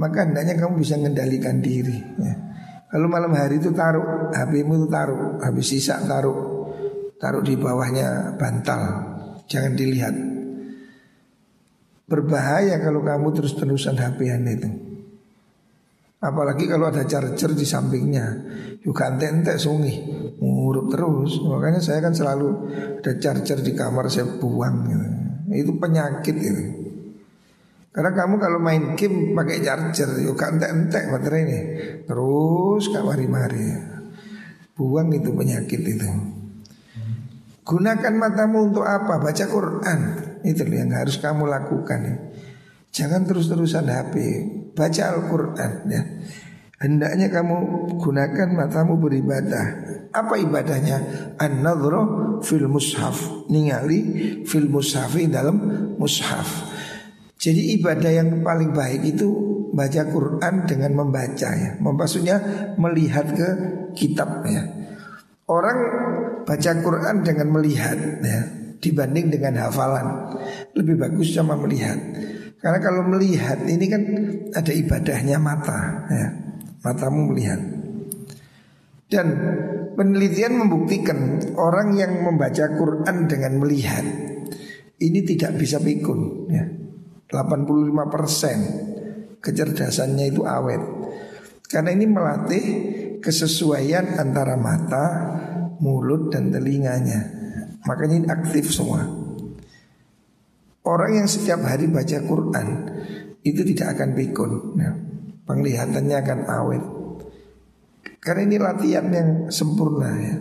Maka 0.00 0.24
hendaknya 0.24 0.56
kamu 0.56 0.80
bisa 0.80 0.96
mengendalikan 0.96 1.60
diri 1.60 2.00
ya. 2.00 2.34
Kalau 2.88 3.12
malam 3.12 3.36
hari 3.36 3.60
itu 3.60 3.74
taruh 3.76 4.32
HP-mu 4.32 4.72
itu 4.80 4.88
taruh, 4.88 5.36
habis 5.44 5.66
sisa 5.68 6.00
taruh, 6.08 6.70
taruh 7.20 7.42
di 7.44 7.60
bawahnya 7.60 8.40
bantal, 8.40 8.82
jangan 9.50 9.74
dilihat. 9.76 10.33
Berbahaya 12.04 12.76
kalau 12.84 13.00
kamu 13.00 13.32
terus-terusan 13.32 13.96
HP-an 13.96 14.44
itu. 14.44 14.70
Apalagi 16.24 16.64
kalau 16.64 16.88
ada 16.88 17.04
charger 17.04 17.52
di 17.52 17.64
sampingnya. 17.68 18.26
Juga 18.80 19.12
ente-ente 19.12 19.56
sungi. 19.60 19.92
Ngurup 20.40 20.92
terus. 20.92 21.40
Makanya 21.44 21.80
saya 21.80 22.04
kan 22.04 22.16
selalu 22.16 22.48
ada 23.00 23.12
charger 23.16 23.60
di 23.60 23.72
kamar 23.76 24.08
saya 24.12 24.28
buang 24.36 24.88
gitu. 24.88 25.06
Itu 25.52 25.72
penyakit 25.76 26.36
itu. 26.36 26.64
Karena 27.94 28.10
kamu 28.10 28.34
kalau 28.42 28.58
main 28.58 28.98
game 28.98 29.38
pakai 29.38 29.62
charger 29.62 30.10
Juga 30.20 30.52
ente-ente 30.52 31.00
baterai 31.08 31.40
ini. 31.44 31.60
Terus 32.04 32.88
gak 32.88 33.04
mari-mari. 33.04 33.64
Buang 34.76 35.08
itu 35.12 35.32
penyakit 35.32 35.80
itu. 35.80 36.08
Gunakan 37.64 38.14
matamu 38.16 38.72
untuk 38.72 38.84
apa? 38.84 39.16
Baca 39.20 39.44
Quran 39.48 40.00
Itu 40.44 40.68
yang 40.68 40.92
harus 40.92 41.16
kamu 41.16 41.48
lakukan 41.48 42.00
ya. 42.04 42.16
Jangan 42.94 43.24
terus-terusan 43.26 43.90
HP 43.90 44.14
Baca 44.76 45.02
Al-Quran 45.16 45.72
ya. 45.88 46.02
Hendaknya 46.84 47.32
kamu 47.32 47.56
gunakan 47.96 48.48
matamu 48.52 49.00
beribadah. 49.00 49.66
Apa 50.12 50.36
ibadahnya? 50.36 51.00
An-nadhra 51.40 52.38
fil 52.44 52.68
mushaf. 52.68 53.48
Ningali 53.48 54.44
fil 54.44 54.68
mushafi 54.68 55.26
dalam 55.32 55.56
mushaf. 55.96 56.70
Jadi 57.40 57.80
ibadah 57.80 58.12
yang 58.12 58.44
paling 58.44 58.76
baik 58.76 59.16
itu 59.16 59.28
Baca 59.74 60.06
Quran 60.06 60.70
dengan 60.70 60.92
membaca 60.94 61.50
ya. 61.50 61.74
Maksudnya 61.82 62.36
melihat 62.78 63.26
ke 63.34 63.48
kitab 63.98 64.46
ya. 64.46 64.62
Orang 65.50 65.78
baca 66.46 66.70
Quran 66.78 67.26
dengan 67.26 67.50
melihat 67.50 67.98
ya 68.22 68.63
Dibanding 68.84 69.32
dengan 69.32 69.64
hafalan. 69.64 70.36
Lebih 70.76 71.00
bagus 71.00 71.32
sama 71.32 71.56
melihat. 71.56 71.96
Karena 72.60 72.84
kalau 72.84 73.08
melihat 73.08 73.64
ini 73.64 73.88
kan 73.88 74.04
ada 74.52 74.72
ibadahnya 74.76 75.40
mata 75.40 76.04
ya. 76.12 76.28
Matamu 76.84 77.32
melihat. 77.32 77.64
Dan 79.08 79.26
penelitian 79.96 80.60
membuktikan 80.60 81.40
Orang 81.56 81.96
yang 81.96 82.20
membaca 82.24 82.68
Quran 82.72 83.28
dengan 83.28 83.58
melihat 83.62 84.04
Ini 85.00 85.24
tidak 85.28 85.56
bisa 85.60 85.78
pikun 85.80 86.48
ya. 86.52 86.64
85% 87.32 89.40
kecerdasannya 89.40 90.24
itu 90.28 90.44
awet. 90.44 90.80
Karena 91.68 91.90
ini 91.90 92.06
melatih 92.06 92.64
kesesuaian 93.18 94.06
antara 94.20 94.54
mata, 94.54 95.34
mulut 95.82 96.30
dan 96.30 96.54
telinganya 96.54 97.43
Makanya 97.84 98.16
ini 98.24 98.28
aktif 98.32 98.72
semua 98.72 99.24
Orang 100.84 101.16
yang 101.16 101.24
setiap 101.24 101.64
hari 101.64 101.88
baca 101.88 102.20
Quran 102.20 102.68
itu 103.40 103.64
tidak 103.72 103.96
akan 103.96 104.12
pikun, 104.12 104.76
ya. 104.76 104.92
penglihatannya 105.48 106.16
akan 106.20 106.40
awet. 106.44 106.84
Karena 108.20 108.40
ini 108.44 108.56
latihan 108.60 109.08
yang 109.08 109.28
sempurna 109.48 110.12
ya. 110.20 110.36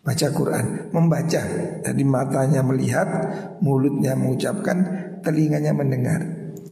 Baca 0.00 0.28
Quran, 0.32 0.88
membaca. 0.88 1.42
Jadi 1.84 2.02
matanya 2.04 2.64
melihat, 2.64 3.08
mulutnya 3.60 4.16
mengucapkan, 4.16 4.76
telinganya 5.20 5.76
mendengar. 5.76 6.20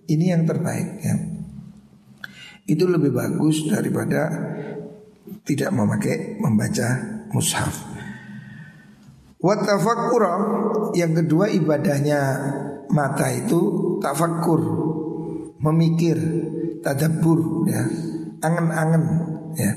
Ini 0.08 0.32
yang 0.32 0.48
terbaik 0.48 0.88
ya. 1.04 1.16
Itu 2.64 2.88
lebih 2.88 3.12
bagus 3.12 3.68
daripada 3.68 4.32
tidak 5.44 5.68
memakai 5.68 6.40
membaca 6.40 6.88
mushaf. 7.28 7.91
Watafakura 9.42 10.34
yang 10.94 11.18
kedua 11.18 11.50
ibadahnya 11.50 12.20
mata 12.94 13.26
itu 13.34 13.58
tafakur, 13.98 14.62
memikir, 15.58 16.14
tadabur, 16.78 17.66
ya, 17.66 17.82
angen-angen, 18.38 19.04
ya. 19.58 19.72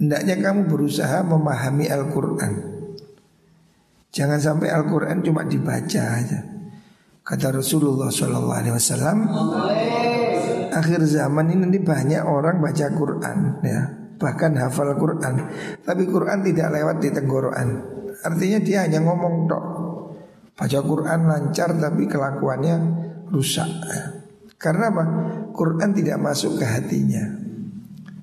Hendaknya 0.00 0.34
kamu 0.40 0.60
berusaha 0.72 1.20
memahami 1.20 1.86
Al-Quran. 1.86 2.52
Jangan 4.08 4.40
sampai 4.40 4.72
Al-Quran 4.72 5.20
cuma 5.20 5.44
dibaca 5.44 6.02
aja. 6.16 6.40
Kata 7.24 7.56
Rasulullah 7.56 8.08
Wasallam, 8.08 9.18
akhir 10.72 11.00
zaman 11.08 11.52
ini 11.52 11.60
nanti 11.60 11.80
banyak 11.80 12.20
orang 12.20 12.60
baca 12.60 12.86
Quran, 12.92 13.38
ya, 13.64 13.80
bahkan 14.20 14.52
hafal 14.60 14.92
Quran, 14.96 15.44
tapi 15.84 16.04
Quran 16.04 16.40
tidak 16.40 16.68
lewat 16.72 16.96
di 17.00 17.08
tenggorokan. 17.12 17.68
Artinya 18.24 18.58
dia 18.64 18.88
hanya 18.88 19.04
ngomong 19.04 19.44
tok, 19.44 19.64
Baca 20.54 20.80
Quran 20.86 21.20
lancar 21.26 21.74
tapi 21.74 22.06
kelakuannya 22.06 22.76
rusak. 23.34 23.66
Karena 24.54 24.86
apa? 24.88 25.04
Quran 25.50 25.90
tidak 25.90 26.22
masuk 26.22 26.62
ke 26.62 26.64
hatinya. 26.64 27.26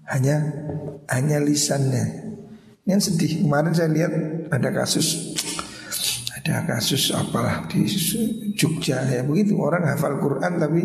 Hanya 0.07 0.39
hanya 1.11 1.43
lisannya. 1.43 2.31
Yang 2.87 3.13
sedih 3.13 3.43
kemarin 3.45 3.75
saya 3.75 3.91
lihat 3.91 4.11
ada 4.47 4.69
kasus 4.71 5.37
ada 6.41 6.65
kasus 6.65 7.13
apalah 7.13 7.69
di 7.69 7.85
Jogja 8.57 9.05
ya 9.05 9.21
begitu 9.21 9.61
orang 9.61 9.85
hafal 9.85 10.17
Quran 10.17 10.57
tapi 10.57 10.83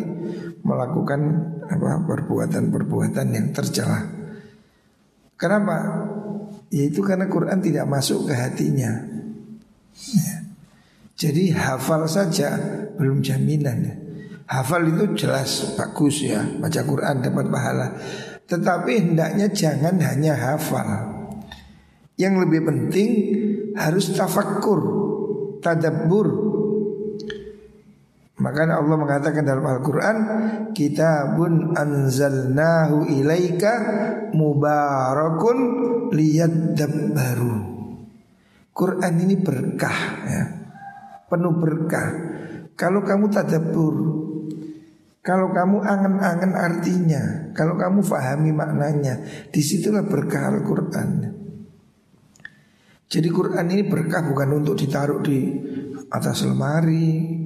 melakukan 0.60 1.20
apa 1.72 2.04
perbuatan-perbuatan 2.04 3.26
yang 3.32 3.46
tercela. 3.56 4.04
Kenapa? 5.40 5.76
Yaitu 6.70 7.00
karena 7.02 7.30
Quran 7.30 7.62
tidak 7.62 7.86
masuk 7.86 8.26
ke 8.26 8.34
hatinya. 8.34 8.90
Ya. 9.96 10.36
Jadi 11.16 11.54
hafal 11.56 12.04
saja 12.04 12.58
belum 13.00 13.24
jaminan 13.24 13.78
ya. 13.80 13.94
Hafal 14.46 14.86
itu 14.94 15.26
jelas 15.26 15.74
bagus 15.74 16.22
ya, 16.22 16.38
baca 16.62 16.80
Quran 16.86 17.18
dapat 17.18 17.46
pahala. 17.50 17.88
Tetapi 18.46 18.92
hendaknya 18.94 19.50
jangan 19.50 19.98
hanya 19.98 20.38
hafal. 20.38 20.86
Yang 22.14 22.46
lebih 22.46 22.60
penting 22.62 23.10
harus 23.74 24.14
tafakkur, 24.14 24.80
tadabbur. 25.60 26.28
Maka 28.36 28.68
Allah 28.68 28.96
mengatakan 29.00 29.48
dalam 29.48 29.64
Al-Quran 29.64 30.16
Kitabun 30.76 31.72
anzalnahu 31.72 33.08
ilaika 33.08 33.72
mubarakun 34.36 35.58
liyadabbaru 36.12 37.54
Quran 38.76 39.14
ini 39.24 39.40
berkah 39.40 39.98
ya 40.28 40.66
penuh 41.26 41.54
berkah. 41.58 42.08
Kalau 42.76 43.02
kamu 43.02 43.32
tadabur, 43.32 43.96
kalau 45.24 45.50
kamu 45.50 45.80
angen-angen 45.82 46.52
artinya, 46.54 47.22
kalau 47.56 47.74
kamu 47.74 48.04
fahami 48.04 48.52
maknanya, 48.52 49.24
di 49.50 49.60
situlah 49.64 50.04
berkah 50.04 50.52
Al-Quran. 50.52 51.10
Jadi 53.06 53.28
Quran 53.30 53.66
ini 53.70 53.82
berkah 53.86 54.26
bukan 54.26 54.60
untuk 54.60 54.76
ditaruh 54.76 55.22
di 55.22 55.56
atas 56.10 56.44
lemari, 56.44 57.45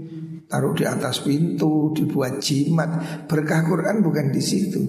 taruh 0.50 0.74
di 0.74 0.82
atas 0.82 1.22
pintu, 1.22 1.94
dibuat 1.94 2.42
jimat. 2.42 3.22
Berkah 3.30 3.62
Quran 3.62 4.02
bukan 4.02 4.34
di 4.34 4.42
situ. 4.42 4.82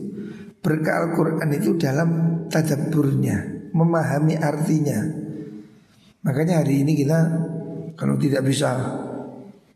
Berkah 0.61 1.05
Al-Quran 1.05 1.49
itu 1.57 1.77
dalam 1.77 2.09
tadaburnya, 2.49 3.69
memahami 3.73 4.37
artinya. 4.37 4.99
Makanya 6.21 6.61
hari 6.61 6.85
ini 6.85 6.93
kita 6.93 7.17
kalau 7.97 8.17
tidak 8.17 8.45
bisa 8.45 8.77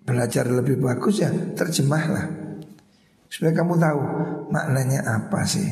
belajar 0.05 0.45
lebih 0.45 0.78
bagus 0.78 1.26
ya 1.26 1.34
terjemahlah 1.57 2.30
supaya 3.26 3.51
kamu 3.57 3.74
tahu 3.82 4.01
maknanya 4.53 5.01
apa 5.09 5.41
sih. 5.43 5.66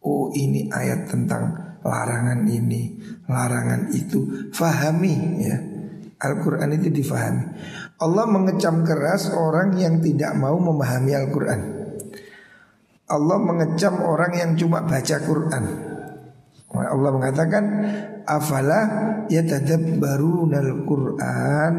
Oh 0.00 0.32
ini 0.32 0.72
ayat 0.72 1.10
tentang 1.10 1.76
larangan 1.84 2.46
ini, 2.48 2.96
larangan 3.30 3.92
itu. 3.92 4.50
Fahami 4.50 5.14
ya. 5.42 5.56
Al-Quran 6.16 6.72
itu 6.80 6.88
difahami. 6.88 7.44
Allah 7.96 8.24
mengecam 8.28 8.84
keras 8.84 9.32
orang 9.32 9.72
yang 9.80 10.04
tidak 10.04 10.36
mau 10.36 10.60
memahami 10.60 11.16
Al-Quran. 11.16 11.60
Allah 13.06 13.38
mengecam 13.38 14.02
orang 14.04 14.32
yang 14.36 14.50
cuma 14.58 14.84
baca 14.84 15.16
Quran. 15.22 15.64
Allah 16.76 17.10
mengatakan 17.14 17.64
afala 18.28 18.80
yatadabbarunal 19.32 20.84
Qur'an 20.84 21.74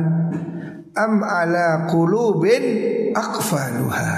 am 0.98 1.14
ala 1.22 1.86
qulubin 1.86 2.64
aqfaluha 3.14 4.10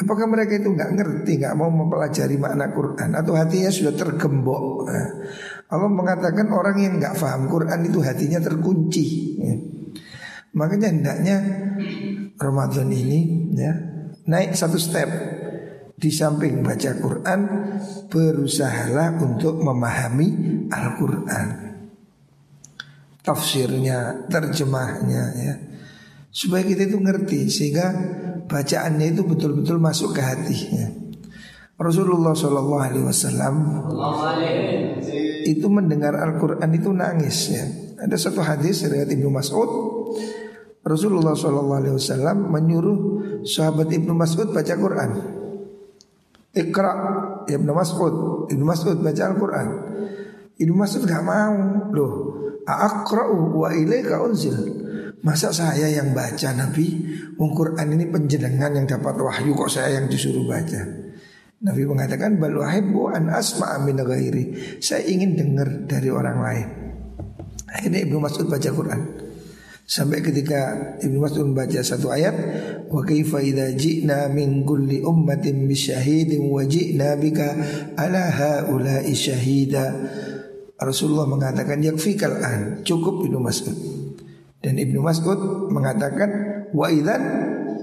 Apakah 0.00 0.24
mereka 0.32 0.56
itu 0.56 0.72
nggak 0.72 0.96
ngerti, 0.96 1.44
nggak 1.44 1.52
mau 1.60 1.68
mempelajari 1.68 2.40
makna 2.40 2.72
Quran 2.72 3.12
atau 3.20 3.36
hatinya 3.36 3.68
sudah 3.68 3.92
tergembok? 3.92 4.88
Nah, 4.88 5.08
Allah 5.68 5.90
mengatakan 5.92 6.48
orang 6.56 6.80
yang 6.80 6.96
nggak 6.96 7.20
paham 7.20 7.52
Quran 7.52 7.84
itu 7.84 8.00
hatinya 8.00 8.40
terkunci. 8.40 9.06
Ya. 9.36 9.54
Makanya 10.50 10.88
hendaknya 10.90 11.36
Ramadan 12.40 12.90
ini 12.90 13.50
ya 13.54 13.72
naik 14.26 14.54
satu 14.58 14.78
step 14.80 15.08
di 16.00 16.08
samping 16.08 16.64
baca 16.64 16.96
Quran 16.96 17.40
berusahalah 18.08 19.20
untuk 19.20 19.60
memahami 19.60 20.28
Al-Quran 20.72 21.48
tafsirnya 23.20 24.26
terjemahnya 24.32 25.22
ya 25.36 25.54
supaya 26.32 26.64
kita 26.64 26.88
itu 26.88 26.98
ngerti 26.98 27.40
sehingga 27.52 27.86
bacaannya 28.48 29.12
itu 29.12 29.22
betul-betul 29.26 29.76
masuk 29.78 30.16
ke 30.16 30.22
hati 30.22 30.58
ya. 30.72 30.88
Rasulullah 31.80 32.36
Shallallahu 32.36 32.82
Alaihi 32.84 33.04
Wasallam 33.08 33.54
itu 35.48 35.66
mendengar 35.72 36.12
Al-Quran 36.12 36.70
itu 36.76 36.92
nangis 36.92 37.38
ya. 37.50 37.64
Ada 38.00 38.16
satu 38.16 38.44
hadis 38.44 38.84
dari 38.84 39.04
Ibnu 39.16 39.32
Mas'ud 39.32 39.99
Rasulullah 40.80 41.36
SAW 41.36 42.48
menyuruh 42.48 42.98
sahabat 43.44 43.92
Ibnu 43.92 44.16
Mas'ud 44.16 44.48
baca 44.48 44.74
Quran. 44.74 45.10
Iqra 46.56 46.92
Ibnu 47.44 47.72
Mas'ud, 47.76 48.14
Ibnu 48.48 48.64
Mas'ud 48.64 48.96
baca 49.04 49.22
Al-Quran. 49.28 49.68
Ibnu 50.56 50.74
Mas'ud 50.76 51.04
gak 51.04 51.20
mau 51.20 51.56
loh. 51.92 52.12
Aqra'u 52.64 53.60
wa 53.60 53.68
ilaika 53.76 54.24
unzil. 54.24 54.56
Masa 55.20 55.52
saya 55.52 55.84
yang 55.92 56.16
baca 56.16 56.48
Nabi 56.56 56.96
Wong 57.36 57.52
Quran 57.52 57.92
ini 57.92 58.08
penjenengan 58.08 58.72
yang 58.72 58.88
dapat 58.88 59.20
wahyu 59.20 59.52
Kok 59.52 59.68
saya 59.68 60.00
yang 60.00 60.08
disuruh 60.08 60.48
baca 60.48 60.80
Nabi 61.60 61.84
mengatakan 61.84 62.40
Bal 62.40 62.56
wahibbu 62.56 63.12
an 63.12 63.28
asma'a 63.28 63.84
min 63.84 64.00
ghairi 64.00 64.80
Saya 64.80 65.04
ingin 65.04 65.36
dengar 65.36 65.68
dari 65.84 66.08
orang 66.08 66.40
lain 66.40 66.68
Akhirnya 67.68 68.00
Ibnu 68.00 68.16
Mas'ud 68.16 68.48
baca 68.48 68.64
Quran 68.72 69.00
Sampai 69.90 70.22
ketika 70.22 70.94
Ibnu 71.02 71.18
Mas'ud 71.18 71.50
membaca 71.50 71.82
satu 71.82 72.14
ayat, 72.14 72.30
wa 72.86 73.02
kaifa 73.02 73.42
idza 73.42 73.74
ji'na 73.74 74.30
min 74.30 74.62
kulli 74.62 75.02
ummatin 75.02 75.66
bisyahidin 75.66 76.46
wa 76.46 76.62
ji'na 76.62 77.18
bika 77.18 77.58
ala 77.98 78.30
haula'i 78.30 79.10
syahida. 79.10 79.90
Rasulullah 80.78 81.26
mengatakan 81.26 81.82
yakfikal 81.82 82.38
an, 82.38 82.86
cukup 82.86 83.26
Ibnu 83.26 83.42
Mas'ud. 83.42 83.74
Dan 84.62 84.78
Ibnu 84.78 85.02
Mas'ud 85.02 85.66
mengatakan 85.74 86.30
wa 86.70 86.86
idzan 86.86 87.22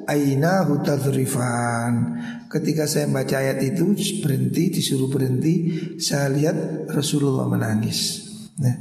ainahu 0.08 0.80
tadrifan. 0.88 2.24
Ketika 2.48 2.88
saya 2.88 3.12
baca 3.12 3.36
ayat 3.36 3.60
itu 3.60 3.84
berhenti 4.24 4.72
disuruh 4.72 5.12
berhenti, 5.12 5.76
saya 6.00 6.32
lihat 6.32 6.88
Rasulullah 6.88 7.52
menangis. 7.52 8.24
Nah, 8.64 8.74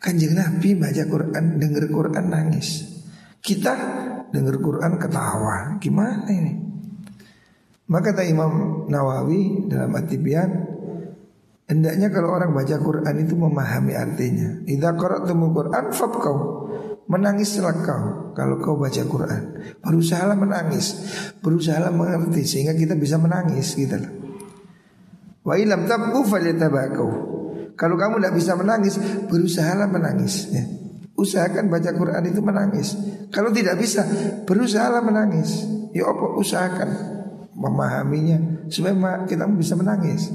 Kanjeng 0.00 0.32
Nabi 0.32 0.80
baca 0.80 1.04
Quran, 1.04 1.60
dengar 1.60 1.84
Quran 1.92 2.26
nangis. 2.32 2.88
Kita 3.44 3.76
dengar 4.32 4.56
Quran 4.56 4.96
ketawa. 4.96 5.76
Gimana 5.76 6.28
ini? 6.32 6.70
Maka 7.90 8.14
kata 8.14 8.22
Imam 8.22 8.86
Nawawi 8.86 9.66
dalam 9.66 9.90
Atibian 9.98 10.78
Hendaknya 11.66 12.10
kalau 12.10 12.34
orang 12.34 12.54
baca 12.54 12.78
Quran 12.78 13.14
itu 13.18 13.34
memahami 13.34 13.98
artinya 13.98 14.62
Idza 14.62 14.94
qara'tumul 14.94 15.50
Quran 15.50 15.84
fabkau 15.90 16.36
Menangislah 17.10 17.82
kau 17.82 18.30
kalau 18.38 18.62
kau 18.62 18.78
baca 18.78 19.02
Quran 19.02 19.42
Berusahalah 19.82 20.38
menangis 20.38 21.02
Berusahalah 21.42 21.90
mengerti 21.90 22.46
sehingga 22.46 22.78
kita 22.78 22.94
bisa 22.94 23.18
menangis 23.18 23.74
gitu 23.74 23.98
Wa 25.42 25.58
ilam 25.58 25.90
tabku 25.90 26.22
falyatabakau 26.30 27.10
kalau 27.80 27.96
kamu 27.96 28.20
tidak 28.20 28.34
bisa 28.36 28.52
menangis, 28.60 29.00
berusahalah 29.24 29.88
menangis. 29.88 30.52
Ya. 30.52 30.68
Usahakan 31.16 31.72
baca 31.72 31.88
Quran 31.96 32.28
itu 32.28 32.44
menangis. 32.44 32.92
Kalau 33.32 33.48
tidak 33.56 33.80
bisa, 33.80 34.04
berusahalah 34.44 35.00
menangis. 35.00 35.64
Ya 35.96 36.04
apa? 36.04 36.36
Usahakan 36.36 36.90
memahaminya 37.56 38.68
supaya 38.68 39.24
kita 39.24 39.48
bisa 39.56 39.80
menangis. 39.80 40.28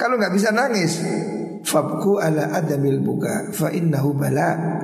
Kalau 0.00 0.16
nggak 0.16 0.32
bisa 0.32 0.48
nangis, 0.56 1.04
fabku 1.68 2.16
ala 2.16 2.56
adamil 2.56 3.04
buka 3.04 3.52
fa 3.52 3.68
innahu 3.68 4.16
bala. 4.16 4.80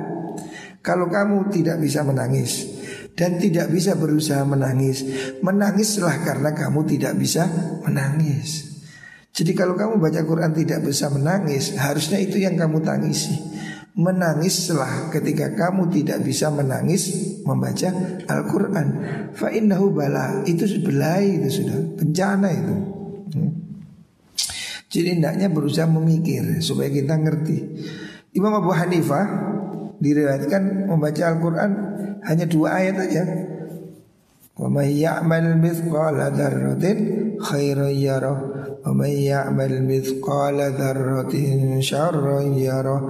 Kalau 0.85 1.09
kamu 1.09 1.49
tidak 1.49 1.81
bisa 1.81 2.05
menangis 2.05 2.61
dan 3.17 3.41
tidak 3.41 3.73
bisa 3.73 3.97
berusaha 3.97 4.45
menangis, 4.45 5.01
menangislah 5.41 6.21
karena 6.21 6.53
kamu 6.53 6.85
tidak 6.85 7.17
bisa 7.17 7.49
menangis. 7.81 8.74
Jadi 9.35 9.51
kalau 9.51 9.75
kamu 9.75 9.99
baca 9.99 10.23
Quran 10.23 10.55
tidak 10.55 10.87
bisa 10.87 11.11
menangis, 11.11 11.75
harusnya 11.75 12.23
itu 12.23 12.39
yang 12.39 12.55
kamu 12.55 12.79
tangisi. 12.79 13.35
Menangislah 13.95 15.11
ketika 15.11 15.51
kamu 15.51 15.91
tidak 15.91 16.23
bisa 16.23 16.47
menangis 16.47 17.35
membaca 17.43 17.91
Al-Quran. 18.31 18.87
Fa 19.35 19.51
innahu 19.51 19.91
bala 19.91 20.47
itu 20.47 20.63
belai 20.79 21.35
itu 21.43 21.63
sudah 21.63 21.79
bencana 21.99 22.47
itu. 22.47 22.75
Hmm. 23.35 23.51
Jadi 24.87 25.19
hendaknya 25.19 25.51
berusaha 25.51 25.87
memikir 25.87 26.63
supaya 26.63 26.87
kita 26.87 27.19
ngerti. 27.19 27.57
Imam 28.39 28.55
Abu 28.55 28.71
Hanifah 28.71 29.27
diriwayatkan 29.99 30.87
membaca 30.87 31.23
Al-Quran 31.35 31.71
hanya 32.23 32.45
dua 32.47 32.79
ayat 32.79 32.95
aja. 33.03 33.23
Wa 34.55 34.71
may 34.71 34.95
ya'mal 34.95 35.59
mithqala 35.59 36.31
dzarratin 36.31 37.35
khairan 37.43 37.91
yarah 37.91 38.54
ومن 38.86 39.12
يعمل 39.28 39.72
مثقال 39.86 40.58
ذرة 40.80 41.34
شرا 41.80 42.40
يره 42.42 43.00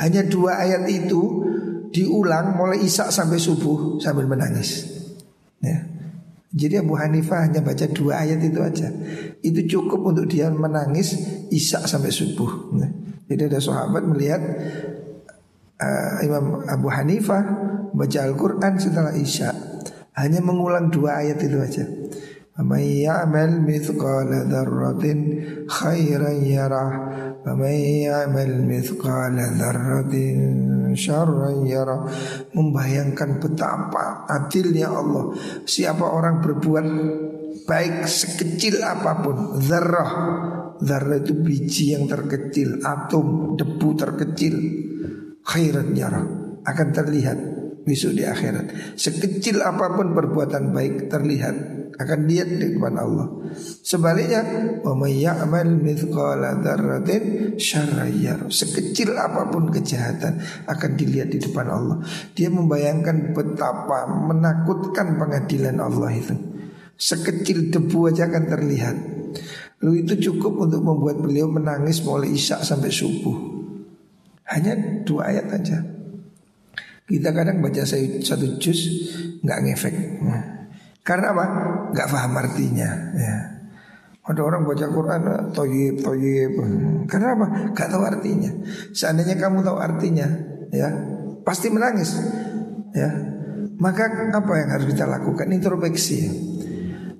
Hanya 0.00 0.22
dua 0.24 0.62
ayat 0.62 0.88
itu 0.88 1.44
diulang 1.92 2.56
mulai 2.56 2.84
isak 2.84 3.08
sampai 3.12 3.40
subuh 3.40 4.00
sambil 4.00 4.28
menangis. 4.28 4.84
Ya. 5.64 5.84
Jadi 6.48 6.80
Abu 6.80 6.96
Hanifah 6.96 7.44
hanya 7.44 7.60
baca 7.60 7.84
dua 7.92 8.24
ayat 8.24 8.40
itu 8.40 8.60
aja. 8.60 8.88
Itu 9.44 9.60
cukup 9.68 10.12
untuk 10.14 10.26
dia 10.28 10.48
menangis 10.48 11.16
isak 11.52 11.84
sampai 11.84 12.12
subuh. 12.12 12.72
Ya. 12.76 12.88
Jadi 13.28 13.42
ada 13.52 13.60
sahabat 13.60 14.02
melihat 14.08 14.40
uh, 15.76 16.24
Imam 16.24 16.64
Abu 16.64 16.88
Hanifah 16.88 17.42
baca 17.92 18.18
Al-Quran 18.24 18.72
setelah 18.80 19.12
isya. 19.12 19.52
Hanya 20.16 20.42
mengulang 20.42 20.90
dua 20.90 21.22
ayat 21.22 21.38
itu 21.44 21.56
aja. 21.60 21.84
فمن 22.58 22.78
يعمل 23.06 23.50
مثقال 23.70 24.30
ذرة 24.50 25.04
خيرا 25.70 26.30
يره 26.30 26.90
ومن 27.46 27.76
يعمل 28.02 28.50
مثقال 28.66 29.36
ذرة 29.38 30.14
شرا 30.98 31.50
يره 31.62 32.00
membayangkan 32.58 33.38
betapa 33.38 34.26
adilnya 34.26 34.90
Allah 34.90 35.38
siapa 35.62 36.02
orang 36.02 36.42
berbuat 36.42 36.86
baik 37.62 38.10
sekecil 38.10 38.82
apapun 38.82 39.62
zarrah 39.62 40.12
zarrah 40.82 41.22
itu 41.22 41.38
biji 41.38 41.94
yang 41.94 42.10
terkecil 42.10 42.82
atom 42.82 43.54
debu 43.54 43.88
terkecil 43.94 44.54
khairan 45.46 45.94
yarah 45.94 46.26
akan 46.66 46.88
terlihat 46.90 47.38
besok 47.86 48.18
di 48.18 48.26
akhirat 48.26 48.98
sekecil 48.98 49.62
apapun 49.62 50.10
perbuatan 50.10 50.74
baik 50.74 51.06
terlihat 51.06 51.56
akan 51.93 52.19
lihat 52.25 52.47
di 52.49 52.73
depan 52.73 52.95
Allah. 52.97 53.27
Sebaliknya, 53.85 54.41
wa 54.81 54.95
mithqala 54.97 56.57
Sekecil 58.49 59.13
apa 59.13 59.49
pun 59.49 59.69
kejahatan 59.69 60.41
akan 60.65 60.91
dilihat 60.97 61.29
di 61.29 61.39
depan 61.41 61.67
Allah. 61.69 61.97
Dia 62.33 62.49
membayangkan 62.49 63.37
betapa 63.37 64.09
menakutkan 64.09 65.21
pengadilan 65.21 65.77
Allah 65.77 66.11
itu. 66.13 66.35
Sekecil 66.97 67.69
debu 67.69 68.09
aja 68.09 68.29
akan 68.29 68.43
terlihat. 68.47 68.95
Lalu 69.83 70.07
itu 70.07 70.31
cukup 70.31 70.69
untuk 70.69 70.81
membuat 70.81 71.19
beliau 71.19 71.51
menangis 71.51 71.99
mulai 72.05 72.31
isya 72.31 72.63
sampai 72.63 72.87
subuh. 72.87 73.35
Hanya 74.47 75.03
dua 75.03 75.33
ayat 75.33 75.47
aja. 75.51 75.77
Kita 77.03 77.35
kadang 77.35 77.59
baca 77.59 77.83
satu 77.83 78.47
juz 78.57 78.79
nggak 79.43 79.59
ngefek. 79.59 79.95
Nah. 80.23 80.52
Karena 81.03 81.35
apa? 81.35 81.45
Gak 81.91 82.07
paham 82.09 82.33
artinya 82.39 82.89
ya. 83.13 83.35
Ada 84.23 84.39
orang 84.39 84.63
baca 84.63 84.87
Quran 84.87 85.21
toyib 85.51 85.99
toyib 85.99 86.55
Karena 87.11 87.35
apa? 87.35 87.75
Gak 87.75 87.91
tahu 87.91 88.07
artinya 88.07 88.55
Seandainya 88.95 89.35
kamu 89.35 89.67
tahu 89.67 89.75
artinya 89.83 90.23
ya 90.71 90.87
Pasti 91.43 91.67
menangis 91.67 92.15
ya 92.95 93.11
Maka 93.83 94.31
apa 94.31 94.53
yang 94.55 94.69
harus 94.71 94.87
kita 94.95 95.03
lakukan? 95.03 95.51
Introspeksi. 95.51 96.19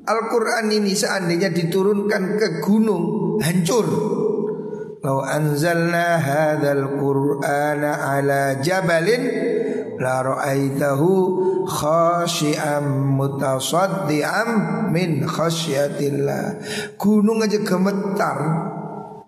Al-Quran 0.07 0.71
ini 0.71 0.95
seandainya 0.95 1.51
diturunkan 1.51 2.39
ke 2.39 2.47
gunung 2.63 3.35
Hancur 3.43 3.87
Lau 5.03 5.19
anzalna 5.27 6.23
hadal 6.23 6.95
Qur'ana 6.95 8.15
ala 8.15 8.63
jabalin 8.63 9.51
La 9.99 10.23
ra'aitahu 10.25 11.09
khasyi'am 11.67 12.85
mutasaddi'am 13.17 14.49
min 14.89 15.25
khasyatillah. 15.27 16.45
Gunung 16.97 17.43
aja 17.43 17.59
gemetar 17.61 18.37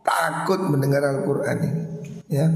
takut 0.05 0.61
mendengar 0.69 1.01
Al-Qur'an 1.05 1.57
ini. 1.61 1.83
Ya. 2.29 2.47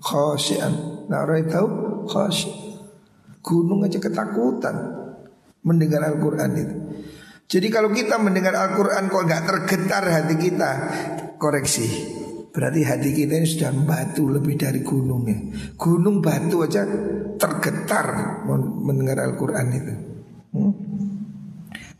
Khasyi'an. 0.00 1.06
Nah, 1.10 1.22
orang 1.22 1.46
tahu 1.46 1.68
khasyi. 2.10 2.66
Gunung 3.42 3.86
aja 3.86 4.02
ketakutan 4.02 5.06
mendengar 5.66 6.02
Al-Quran 6.06 6.50
itu. 6.54 6.76
Jadi 7.46 7.68
kalau 7.70 7.94
kita 7.94 8.18
mendengar 8.18 8.54
Al-Quran 8.54 9.06
kok 9.06 9.22
nggak 9.26 9.44
tergetar 9.46 10.02
hati 10.02 10.34
kita, 10.34 10.70
koreksi. 11.38 12.15
Berarti 12.56 12.80
hati 12.88 13.12
kita 13.12 13.36
ini 13.36 13.44
sudah 13.44 13.68
batu 13.84 14.32
lebih 14.32 14.56
dari 14.56 14.80
gunungnya. 14.80 15.36
Gunung 15.76 16.24
batu 16.24 16.64
aja 16.64 16.88
tergetar 17.36 18.40
mendengar 18.80 19.20
Al-Quran 19.20 19.66
itu. 19.76 19.94
Hmm? 20.56 20.72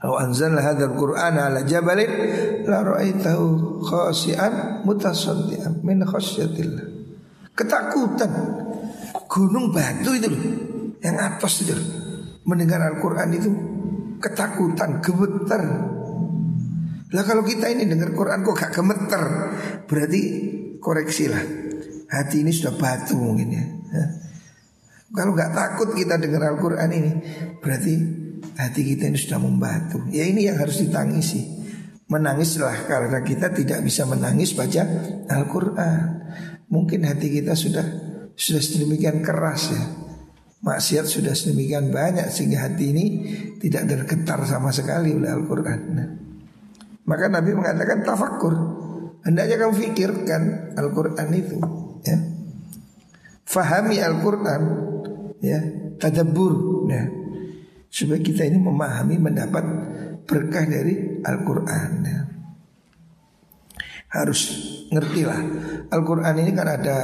Kalau 0.01 0.17
anzalna 0.17 0.65
hadzal 0.65 0.97
Qur'ana 0.97 1.53
ala 1.53 1.61
jabalin 1.65 2.09
la 2.65 2.81
ra'aitahu 2.85 3.45
khasi'an 3.85 4.85
mutasaddian 4.89 5.85
min 5.85 6.05
khasyatillah. 6.05 6.87
Ketakutan 7.53 8.33
gunung 9.29 9.73
batu 9.73 10.17
itu 10.17 10.29
loh 10.33 10.43
yang 11.05 11.17
atas 11.21 11.65
itu 11.65 11.77
loh. 11.77 11.89
mendengar 12.47 12.79
Al-Qur'an 12.79 13.35
itu 13.35 13.51
ketakutan, 14.23 15.03
gemeter. 15.03 15.63
Lah 17.15 17.23
kalau 17.23 17.47
kita 17.47 17.71
ini 17.71 17.87
dengar 17.87 18.11
Quran 18.11 18.43
kok 18.43 18.57
gak 18.59 18.73
gemeter, 18.75 19.25
berarti 19.87 20.23
koreksilah. 20.83 21.45
Hati 22.07 22.43
ini 22.43 22.51
sudah 22.55 22.75
batu 22.75 23.19
mungkin 23.19 23.49
ya. 23.51 23.65
Kalau 25.15 25.33
gak 25.39 25.55
takut 25.55 25.95
kita 25.95 26.19
dengar 26.19 26.51
Al-Quran 26.51 26.91
ini, 26.91 27.13
berarti 27.63 27.95
hati 28.59 28.81
kita 28.83 29.07
ini 29.07 29.19
sudah 29.19 29.39
membatu. 29.39 30.03
Ya 30.11 30.27
ini 30.27 30.51
yang 30.51 30.59
harus 30.59 30.83
ditangisi. 30.83 31.55
Menangislah 32.07 32.87
karena 32.87 33.19
kita 33.23 33.51
tidak 33.51 33.83
bisa 33.83 34.07
menangis 34.07 34.55
baca 34.55 34.83
Al-Quran. 35.31 36.27
Mungkin 36.71 37.07
hati 37.07 37.31
kita 37.31 37.55
sudah 37.55 37.87
sudah 38.35 38.63
sedemikian 38.63 39.23
keras 39.23 39.75
ya. 39.75 39.83
Maksiat 40.63 41.07
sudah 41.07 41.35
sedemikian 41.35 41.95
banyak 41.95 42.27
sehingga 42.31 42.67
hati 42.67 42.85
ini 42.91 43.05
tidak 43.63 43.87
tergetar 43.87 44.43
sama 44.43 44.75
sekali 44.75 45.15
oleh 45.15 45.31
Al-Quran. 45.31 45.81
Nah, 45.95 46.09
maka 47.07 47.31
Nabi 47.31 47.51
mengatakan 47.55 48.03
tafakur. 48.03 48.55
Hendaknya 49.23 49.57
kamu 49.59 49.75
fikirkan 49.75 50.43
Al-Quran 50.79 51.29
itu. 51.35 51.59
Ya. 52.07 52.19
Fahami 53.47 53.99
Al-Quran. 53.99 54.63
Ya, 55.43 55.59
tadabur. 55.99 56.87
Ya 56.87 57.11
supaya 57.97 58.21
kita 58.21 58.45
ini 58.45 58.61
memahami 58.61 59.17
mendapat 59.17 59.65
berkah 60.29 60.69
dari 60.69 61.23
Al-Quran 61.25 61.91
ya. 62.05 62.21
Harus 64.13 64.41
ngertilah 64.93 65.41
Al-Quran 65.91 66.35
ini 66.41 66.53
kan 66.55 66.69
ada 66.71 66.99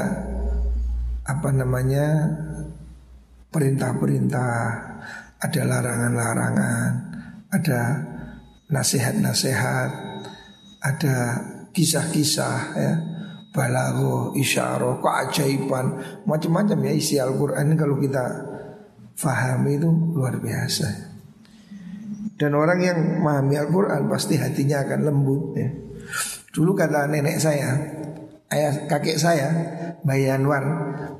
Apa 1.26 1.50
namanya 1.50 2.30
Perintah-perintah 3.52 4.54
Ada 5.42 5.60
larangan-larangan 5.66 6.90
Ada 7.52 7.80
nasihat-nasihat 8.72 9.90
Ada 10.80 11.14
kisah-kisah 11.70 12.58
ya 12.74 12.92
Balago, 13.52 14.32
isyarah, 14.32 14.96
keajaiban 15.04 15.86
Macam-macam 16.24 16.78
ya 16.88 16.92
isi 16.96 17.20
Al-Quran 17.20 17.76
kalau 17.76 18.00
kita 18.00 18.52
fahami 19.22 19.78
itu 19.78 19.88
luar 19.88 20.40
biasa. 20.42 20.88
Dan 22.36 22.58
orang 22.58 22.80
yang 22.82 22.98
memahami 22.98 23.54
Al-Quran 23.54 24.10
pasti 24.10 24.34
hatinya 24.34 24.82
akan 24.82 25.00
lembut 25.06 25.42
ya. 25.54 25.68
Dulu 26.52 26.74
kata 26.74 27.08
nenek 27.08 27.38
saya, 27.38 27.70
ayah 28.50 28.90
kakek 28.90 29.16
saya, 29.16 29.48
Bayanwar 30.02 30.64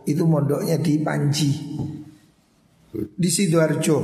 itu 0.04 0.26
mondoknya 0.26 0.82
di 0.82 0.98
Panji, 0.98 1.52
di 2.92 3.28
sidoarjo. 3.30 3.98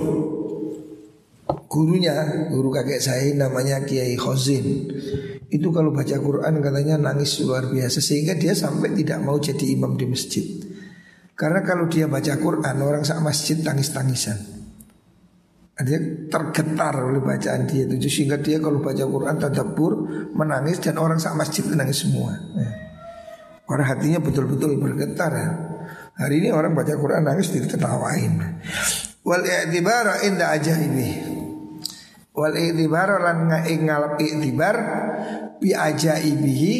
Gurunya, 1.68 2.48
guru 2.48 2.72
kakek 2.72 2.96
saya 2.96 3.28
namanya 3.36 3.84
Kiai 3.84 4.16
Khozin. 4.16 4.88
Itu 5.52 5.68
kalau 5.68 5.92
baca 5.92 6.16
Quran 6.16 6.64
katanya 6.64 6.96
nangis 6.96 7.44
luar 7.44 7.68
biasa 7.68 8.00
sehingga 8.00 8.40
dia 8.40 8.56
sampai 8.56 8.96
tidak 8.96 9.20
mau 9.20 9.36
jadi 9.36 9.76
imam 9.76 9.92
di 10.00 10.08
masjid. 10.08 10.44
Karena 11.36 11.60
kalau 11.60 11.84
dia 11.92 12.08
baca 12.08 12.40
Quran 12.40 12.76
orang 12.80 13.04
sak 13.04 13.20
masjid 13.20 13.60
tangis-tangisan. 13.60 14.58
Dia 15.78 16.26
tergetar 16.26 16.90
oleh 16.98 17.22
bacaan 17.22 17.68
dia 17.70 17.86
itu 17.86 18.10
sehingga 18.10 18.40
dia 18.42 18.58
kalau 18.58 18.82
baca 18.82 19.04
Quran 19.06 19.38
tadabbur 19.38 19.92
menangis 20.34 20.82
dan 20.82 20.98
orang 20.98 21.22
sak 21.22 21.38
masjid 21.38 21.62
menangis 21.68 22.02
semua. 22.02 22.34
Karena 23.68 23.84
hatinya 23.86 24.18
betul-betul 24.24 24.80
bergetar. 24.80 25.32
Hari 26.18 26.34
ini 26.42 26.48
orang 26.50 26.74
baca 26.74 26.96
Quran 26.96 27.22
nangis 27.28 27.52
diketawain. 27.54 28.40
Wal 29.22 29.44
i'tibara 29.46 30.24
inda 30.26 30.50
ajaibi. 30.56 31.37
Wal 32.36 32.54
i'tibara 32.54 33.16
lan 33.22 33.48
ngalap 33.48 34.20
i'tibar 34.20 34.76
bi 35.58 35.74
ajaibihi 35.74 36.74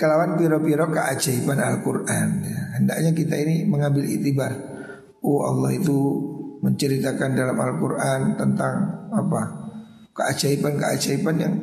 kelawan 0.00 0.40
piro-piro 0.40 0.88
keajaiban 0.88 1.60
Al-Quran. 1.60 2.28
Ya 2.40 2.60
hendaknya 2.80 3.10
kita 3.12 3.36
ini 3.36 3.68
mengambil 3.68 4.08
itibar. 4.08 4.52
Oh 5.20 5.44
Allah 5.44 5.76
itu 5.76 5.98
menceritakan 6.64 7.36
dalam 7.36 7.56
Al-Quran 7.56 8.40
tentang 8.40 8.74
apa 9.12 9.42
keajaiban-keajaiban 10.16 11.36
yang 11.36 11.54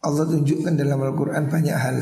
Allah 0.00 0.24
tunjukkan 0.24 0.74
dalam 0.78 1.02
Al-Quran 1.02 1.50
banyak 1.50 1.76
hal. 1.76 1.98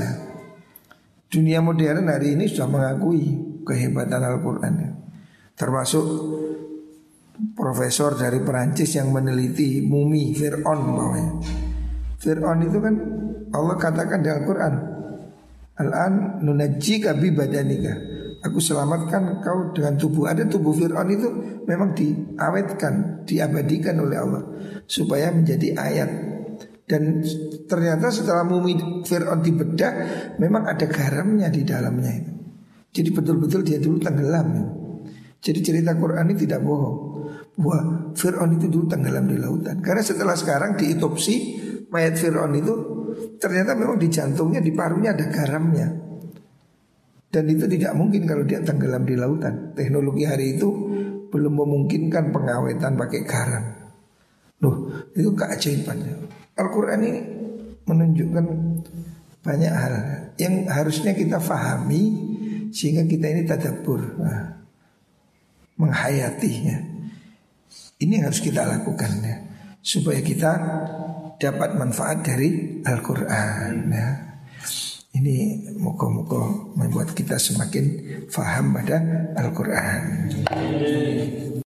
Dunia 1.27 1.59
modern 1.59 2.07
hari 2.07 2.39
ini 2.39 2.47
sudah 2.47 2.71
mengakui 2.71 3.35
kehebatan 3.67 4.23
Al-Quran. 4.23 4.75
Termasuk 5.59 6.05
profesor 7.55 8.15
dari 8.15 8.39
Perancis 8.43 8.95
yang 8.95 9.11
meneliti 9.11 9.83
mumi 9.83 10.35
Fir'aun 10.35 10.81
bawahnya. 10.95 11.33
Fir'aun 12.19 12.61
itu 12.63 12.79
kan 12.79 12.95
Allah 13.55 13.77
katakan 13.79 14.23
di 14.23 14.31
Al-Quran 14.31 14.95
Al-an 15.75 16.39
nunajjika 16.47 17.19
bi 17.19 17.35
badanika. 17.35 17.95
Aku 18.47 18.63
selamatkan 18.63 19.43
kau 19.43 19.75
dengan 19.75 19.99
tubuh. 19.99 20.31
Ada 20.31 20.47
tubuh 20.47 20.71
Fir'aun 20.71 21.09
itu 21.11 21.29
memang 21.67 21.97
diawetkan, 21.97 23.27
diabadikan 23.27 23.99
oleh 23.99 24.17
Allah 24.21 24.43
supaya 24.87 25.35
menjadi 25.35 25.75
ayat. 25.75 26.11
Dan 26.85 27.25
ternyata 27.67 28.13
setelah 28.13 28.47
mumi 28.47 29.03
Fir'aun 29.03 29.43
dibedah 29.43 29.93
memang 30.39 30.69
ada 30.69 30.87
garamnya 30.87 31.51
di 31.51 31.67
dalamnya 31.67 32.13
itu. 32.23 32.33
Jadi 32.95 33.11
betul-betul 33.11 33.67
dia 33.67 33.83
dulu 33.83 33.99
tenggelam. 33.99 34.49
Jadi 35.45 35.61
cerita 35.61 35.93
Quran 35.93 36.33
ini 36.33 36.37
tidak 36.41 36.65
bohong. 36.65 36.97
Bahwa 37.61 38.11
Fir'aun 38.17 38.57
itu 38.57 38.67
dulu 38.73 38.89
tenggelam 38.89 39.29
di 39.29 39.37
lautan. 39.37 39.85
Karena 39.85 40.01
setelah 40.01 40.33
sekarang 40.33 40.81
diitopsi 40.81 41.35
mayat 41.93 42.17
Fir'aun 42.17 42.57
itu 42.57 42.75
ternyata 43.37 43.77
memang 43.77 44.01
di 44.01 44.09
jantungnya, 44.09 44.65
di 44.65 44.73
parunya 44.73 45.13
ada 45.13 45.29
garamnya. 45.29 45.89
Dan 47.29 47.45
itu 47.51 47.69
tidak 47.69 47.93
mungkin 47.93 48.25
kalau 48.25 48.49
dia 48.49 48.65
tenggelam 48.65 49.05
di 49.05 49.15
lautan. 49.21 49.77
Teknologi 49.77 50.25
hari 50.25 50.57
itu 50.57 50.69
belum 51.29 51.53
memungkinkan 51.61 52.33
pengawetan 52.33 52.97
pakai 52.97 53.21
garam. 53.29 53.65
Loh, 54.65 54.89
itu 55.13 55.29
keajaibannya. 55.35 56.15
Al-Quran 56.57 57.01
ini 57.05 57.21
menunjukkan 57.85 58.45
banyak 59.45 59.73
hal 59.77 59.95
yang 60.41 60.65
harusnya 60.73 61.13
kita 61.13 61.37
fahami 61.37 62.33
sehingga 62.73 63.05
kita 63.05 63.27
ini 63.29 63.43
tadabur, 63.45 64.01
nah, 64.17 64.64
menghayatinya. 65.79 66.79
Ini 67.99 68.15
harus 68.21 68.43
kita 68.43 68.67
lakukan 68.67 69.13
ya, 69.23 69.37
supaya 69.81 70.21
kita 70.21 70.53
dapat 71.39 71.71
manfaat 71.79 72.23
dari 72.27 72.81
Al-Quran 72.83 73.75
ya. 73.91 74.09
Ini 75.15 75.63
moga-moga 75.79 76.75
membuat 76.75 77.15
kita 77.15 77.39
semakin 77.39 77.87
faham 78.27 78.75
pada 78.75 78.99
Al-Quran 79.39 80.03